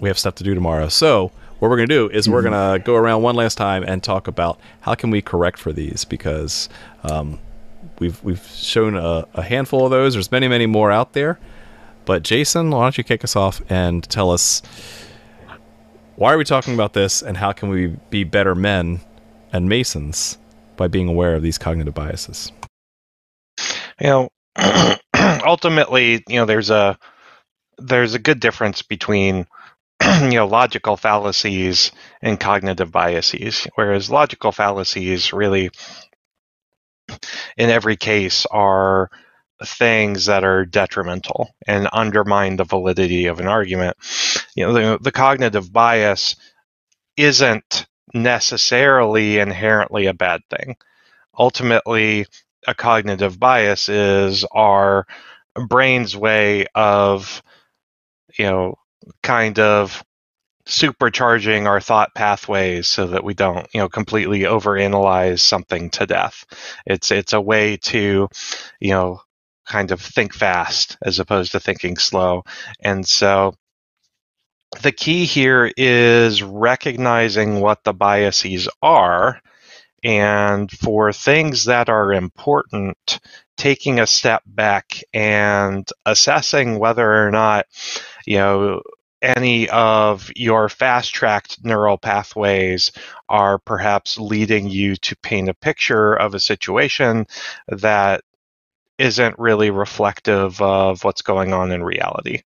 [0.00, 0.88] We have stuff to do tomorrow.
[0.88, 2.34] So what we're gonna do is mm-hmm.
[2.34, 5.72] we're gonna go around one last time and talk about how can we correct for
[5.72, 6.68] these because
[7.02, 7.38] um,
[7.98, 10.14] we've we've shown a, a, handful of those.
[10.14, 11.38] There's many many more out there.
[12.04, 14.62] But Jason, why don't you kick us off and tell us
[16.16, 19.00] why are we talking about this and how can we be better men
[19.52, 20.38] and masons
[20.78, 22.50] by being aware of these cognitive biases?
[24.00, 24.28] You know,
[25.44, 26.98] ultimately, you know, there's a
[27.78, 29.46] there's a good difference between
[30.22, 35.70] you know logical fallacies and cognitive biases whereas logical fallacies really
[37.56, 39.10] in every case are
[39.64, 43.96] things that are detrimental and undermine the validity of an argument
[44.54, 46.36] you know the, the cognitive bias
[47.16, 50.76] isn't necessarily inherently a bad thing.
[51.38, 52.26] Ultimately,
[52.66, 55.06] a cognitive bias is our
[55.68, 57.42] brain's way of,
[58.38, 58.74] you know,
[59.22, 60.04] kind of
[60.66, 66.44] supercharging our thought pathways so that we don't, you know, completely overanalyze something to death.
[66.86, 68.28] It's it's a way to,
[68.80, 69.20] you know,
[69.66, 72.42] kind of think fast as opposed to thinking slow.
[72.80, 73.54] And so
[74.82, 79.40] the key here is recognizing what the biases are
[80.04, 83.18] and for things that are important
[83.56, 87.66] taking a step back and assessing whether or not
[88.26, 88.80] you know
[89.20, 92.92] any of your fast tracked neural pathways
[93.28, 97.26] are perhaps leading you to paint a picture of a situation
[97.66, 98.22] that
[98.98, 102.42] isn't really reflective of what's going on in reality.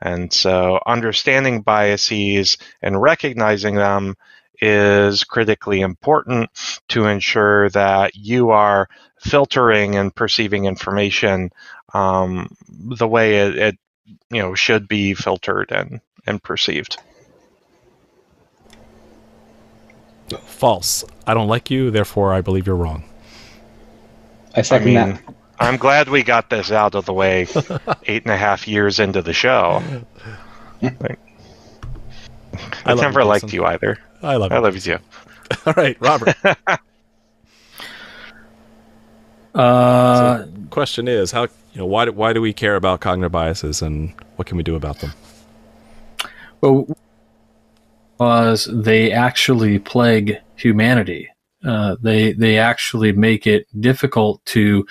[0.00, 4.16] And so understanding biases and recognizing them
[4.60, 6.50] is critically important
[6.88, 8.88] to ensure that you are
[9.20, 11.50] filtering and perceiving information
[11.94, 13.78] um, the way it, it,
[14.30, 16.98] you know should be filtered and and perceived.
[20.44, 21.04] False.
[21.26, 23.04] I don't like you, therefore I believe you're wrong.
[24.54, 25.34] I second I mean, that.
[25.60, 27.46] I'm glad we got this out of the way
[28.04, 29.82] eight and a half years into the show.
[31.00, 31.20] Like,
[32.84, 33.54] I, love never you, liked Jason.
[33.54, 33.98] you either.
[34.22, 34.62] I love I you.
[34.62, 34.98] love you.
[35.66, 36.36] All right, Robert.
[39.54, 43.82] Uh, question is how you know why do, why do we care about cognitive biases
[43.82, 45.12] and what can we do about them?
[46.60, 46.86] well,
[48.18, 51.28] because they actually plague humanity.
[51.64, 54.86] Uh, they they actually make it difficult to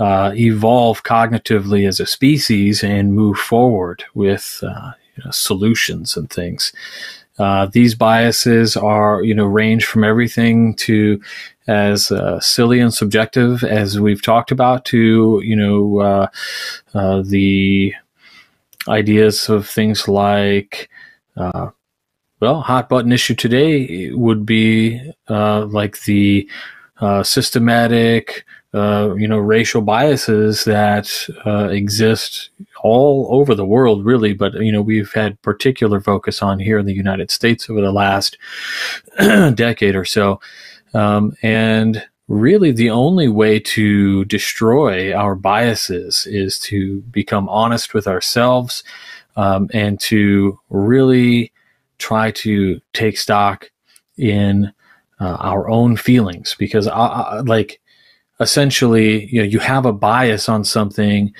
[0.00, 6.30] uh, evolve cognitively as a species and move forward with uh, you know, solutions and
[6.30, 6.72] things.
[7.38, 11.20] Uh, these biases are, you know, range from everything to
[11.66, 16.26] as uh, silly and subjective as we've talked about to, you know, uh,
[16.94, 17.94] uh, the
[18.88, 20.90] ideas of things like,
[21.36, 21.70] uh,
[22.40, 26.48] well, hot button issue today would be uh, like the
[27.00, 31.10] uh, systematic, uh, you know, racial biases that
[31.46, 32.50] uh, exist
[32.82, 34.32] all over the world, really.
[34.32, 37.92] But you know, we've had particular focus on here in the United States over the
[37.92, 38.38] last
[39.18, 40.40] decade or so,
[40.94, 48.06] um, and really the only way to destroy our biases is to become honest with
[48.06, 48.84] ourselves
[49.34, 51.52] um, and to really
[51.98, 53.68] try to take stock
[54.16, 54.72] in
[55.20, 56.56] uh, our own feelings.
[56.58, 57.80] Because I, I, like
[58.40, 61.32] essentially you know you have a bias on something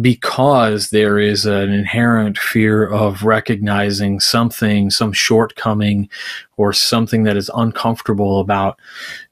[0.00, 6.08] because there is an inherent fear of recognizing something some shortcoming
[6.56, 8.78] or something that is uncomfortable about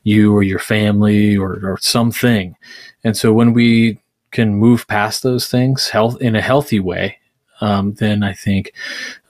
[0.03, 2.57] you or your family or, or something.
[3.05, 4.01] And so when we
[4.32, 7.20] can move past those things health in a healthy way
[7.61, 8.73] um, then I think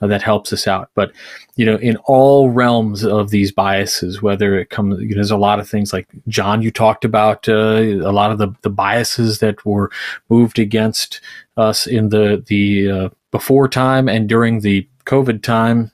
[0.01, 0.89] uh, that helps us out.
[0.95, 1.11] But
[1.55, 5.37] you know, in all realms of these biases, whether it comes, you know, there's a
[5.37, 9.39] lot of things like John, you talked about uh, a lot of the, the biases
[9.39, 9.91] that were
[10.29, 11.21] moved against
[11.57, 15.91] us in the the uh, before time and during the COVID time.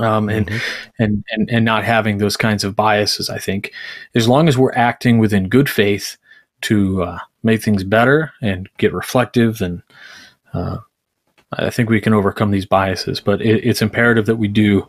[0.00, 0.48] Um, and,
[1.00, 3.72] and and and not having those kinds of biases, I think,
[4.14, 6.16] as long as we're acting within good faith
[6.60, 9.82] to uh, make things better and get reflective and
[10.54, 10.78] uh,
[11.52, 14.88] I think we can overcome these biases, but it, it's imperative that we do.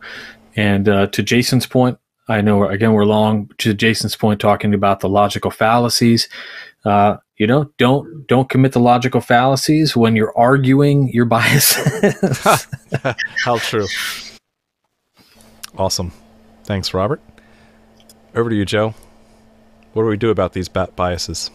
[0.55, 1.97] And uh, to Jason's point,
[2.27, 3.49] I know again we're long.
[3.59, 6.27] To Jason's point, talking about the logical fallacies,
[6.85, 12.43] uh, you know, don't don't commit the logical fallacies when you're arguing your biases.
[13.43, 13.87] How true.
[15.77, 16.11] Awesome.
[16.65, 17.21] Thanks, Robert.
[18.35, 18.93] Over to you, Joe.
[19.93, 21.49] What do we do about these biases?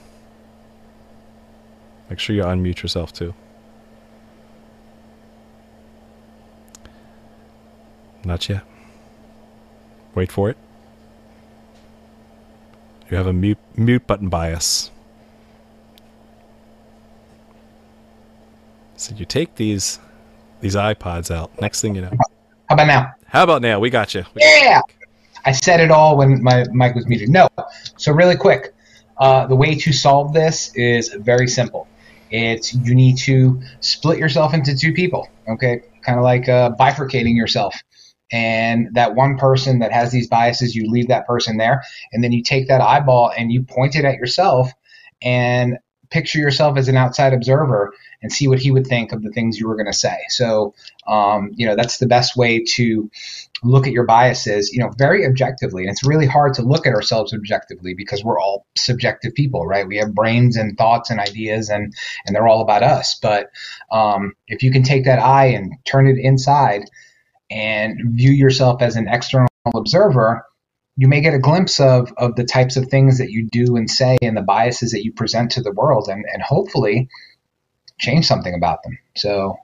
[2.10, 3.34] Make sure you unmute yourself too.
[8.24, 8.62] Not yet.
[10.14, 10.56] Wait for it.
[13.10, 14.90] You have a mute mute button bias.
[18.96, 19.98] So you take these
[20.60, 21.60] these iPods out.
[21.60, 22.10] Next thing you know.
[22.68, 23.12] How about now?
[23.26, 23.78] How about now?
[23.78, 24.24] We got you.
[24.34, 24.80] We got Yeah.
[25.44, 27.28] I said it all when my mic was muted.
[27.28, 27.48] No.
[27.98, 28.74] So really quick,
[29.18, 31.86] uh, the way to solve this is very simple.
[32.30, 35.28] It's you need to split yourself into two people.
[35.48, 37.74] Okay, kind of like uh, bifurcating yourself.
[38.34, 42.32] And that one person that has these biases, you leave that person there, and then
[42.32, 44.72] you take that eyeball and you point it at yourself,
[45.22, 45.78] and
[46.10, 49.58] picture yourself as an outside observer and see what he would think of the things
[49.58, 50.16] you were going to say.
[50.28, 50.74] So,
[51.06, 53.10] um, you know, that's the best way to
[53.62, 55.82] look at your biases, you know, very objectively.
[55.82, 59.86] And it's really hard to look at ourselves objectively because we're all subjective people, right?
[59.86, 61.94] We have brains and thoughts and ideas, and
[62.26, 63.16] and they're all about us.
[63.20, 63.50] But
[63.90, 66.84] um, if you can take that eye and turn it inside
[67.50, 70.44] and view yourself as an external observer,
[70.96, 73.90] you may get a glimpse of, of the types of things that you do and
[73.90, 77.08] say and the biases that you present to the world and, and hopefully
[77.98, 78.98] change something about them.
[79.16, 79.56] So,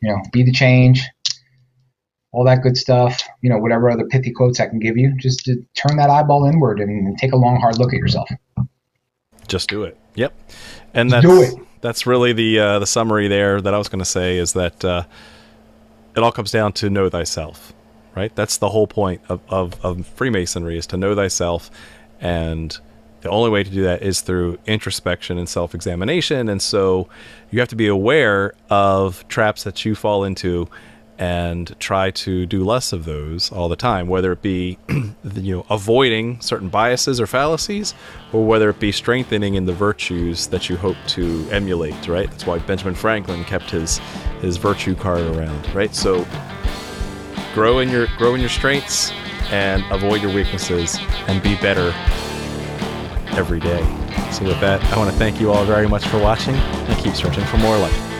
[0.00, 1.02] you know, be the change,
[2.32, 5.44] all that good stuff, you know, whatever other pithy quotes I can give you, just
[5.46, 8.28] to turn that eyeball inward and take a long, hard look at yourself.
[9.48, 9.96] Just do it.
[10.14, 10.34] Yep.
[10.94, 14.04] And Just that's that's really the uh, the summary there that I was going to
[14.04, 15.04] say is that uh,
[16.16, 17.72] it all comes down to know thyself,
[18.16, 18.34] right?
[18.34, 21.70] That's the whole point of, of, of Freemasonry is to know thyself,
[22.20, 22.76] and
[23.20, 26.48] the only way to do that is through introspection and self examination.
[26.48, 27.08] And so
[27.50, 30.68] you have to be aware of traps that you fall into
[31.18, 35.66] and try to do less of those all the time, whether it be you know
[35.68, 37.94] avoiding certain biases or fallacies,
[38.32, 42.06] or whether it be strengthening in the virtues that you hope to emulate.
[42.06, 42.30] Right.
[42.30, 43.98] That's why Benjamin Franklin kept his
[44.40, 45.74] his virtue card around.
[45.74, 45.94] Right.
[45.94, 46.26] So
[47.52, 49.10] grow in your grow in your strengths
[49.50, 51.92] and avoid your weaknesses and be better
[53.36, 53.82] every day.
[54.32, 57.14] So with that, I want to thank you all very much for watching and keep
[57.14, 58.17] searching for more light.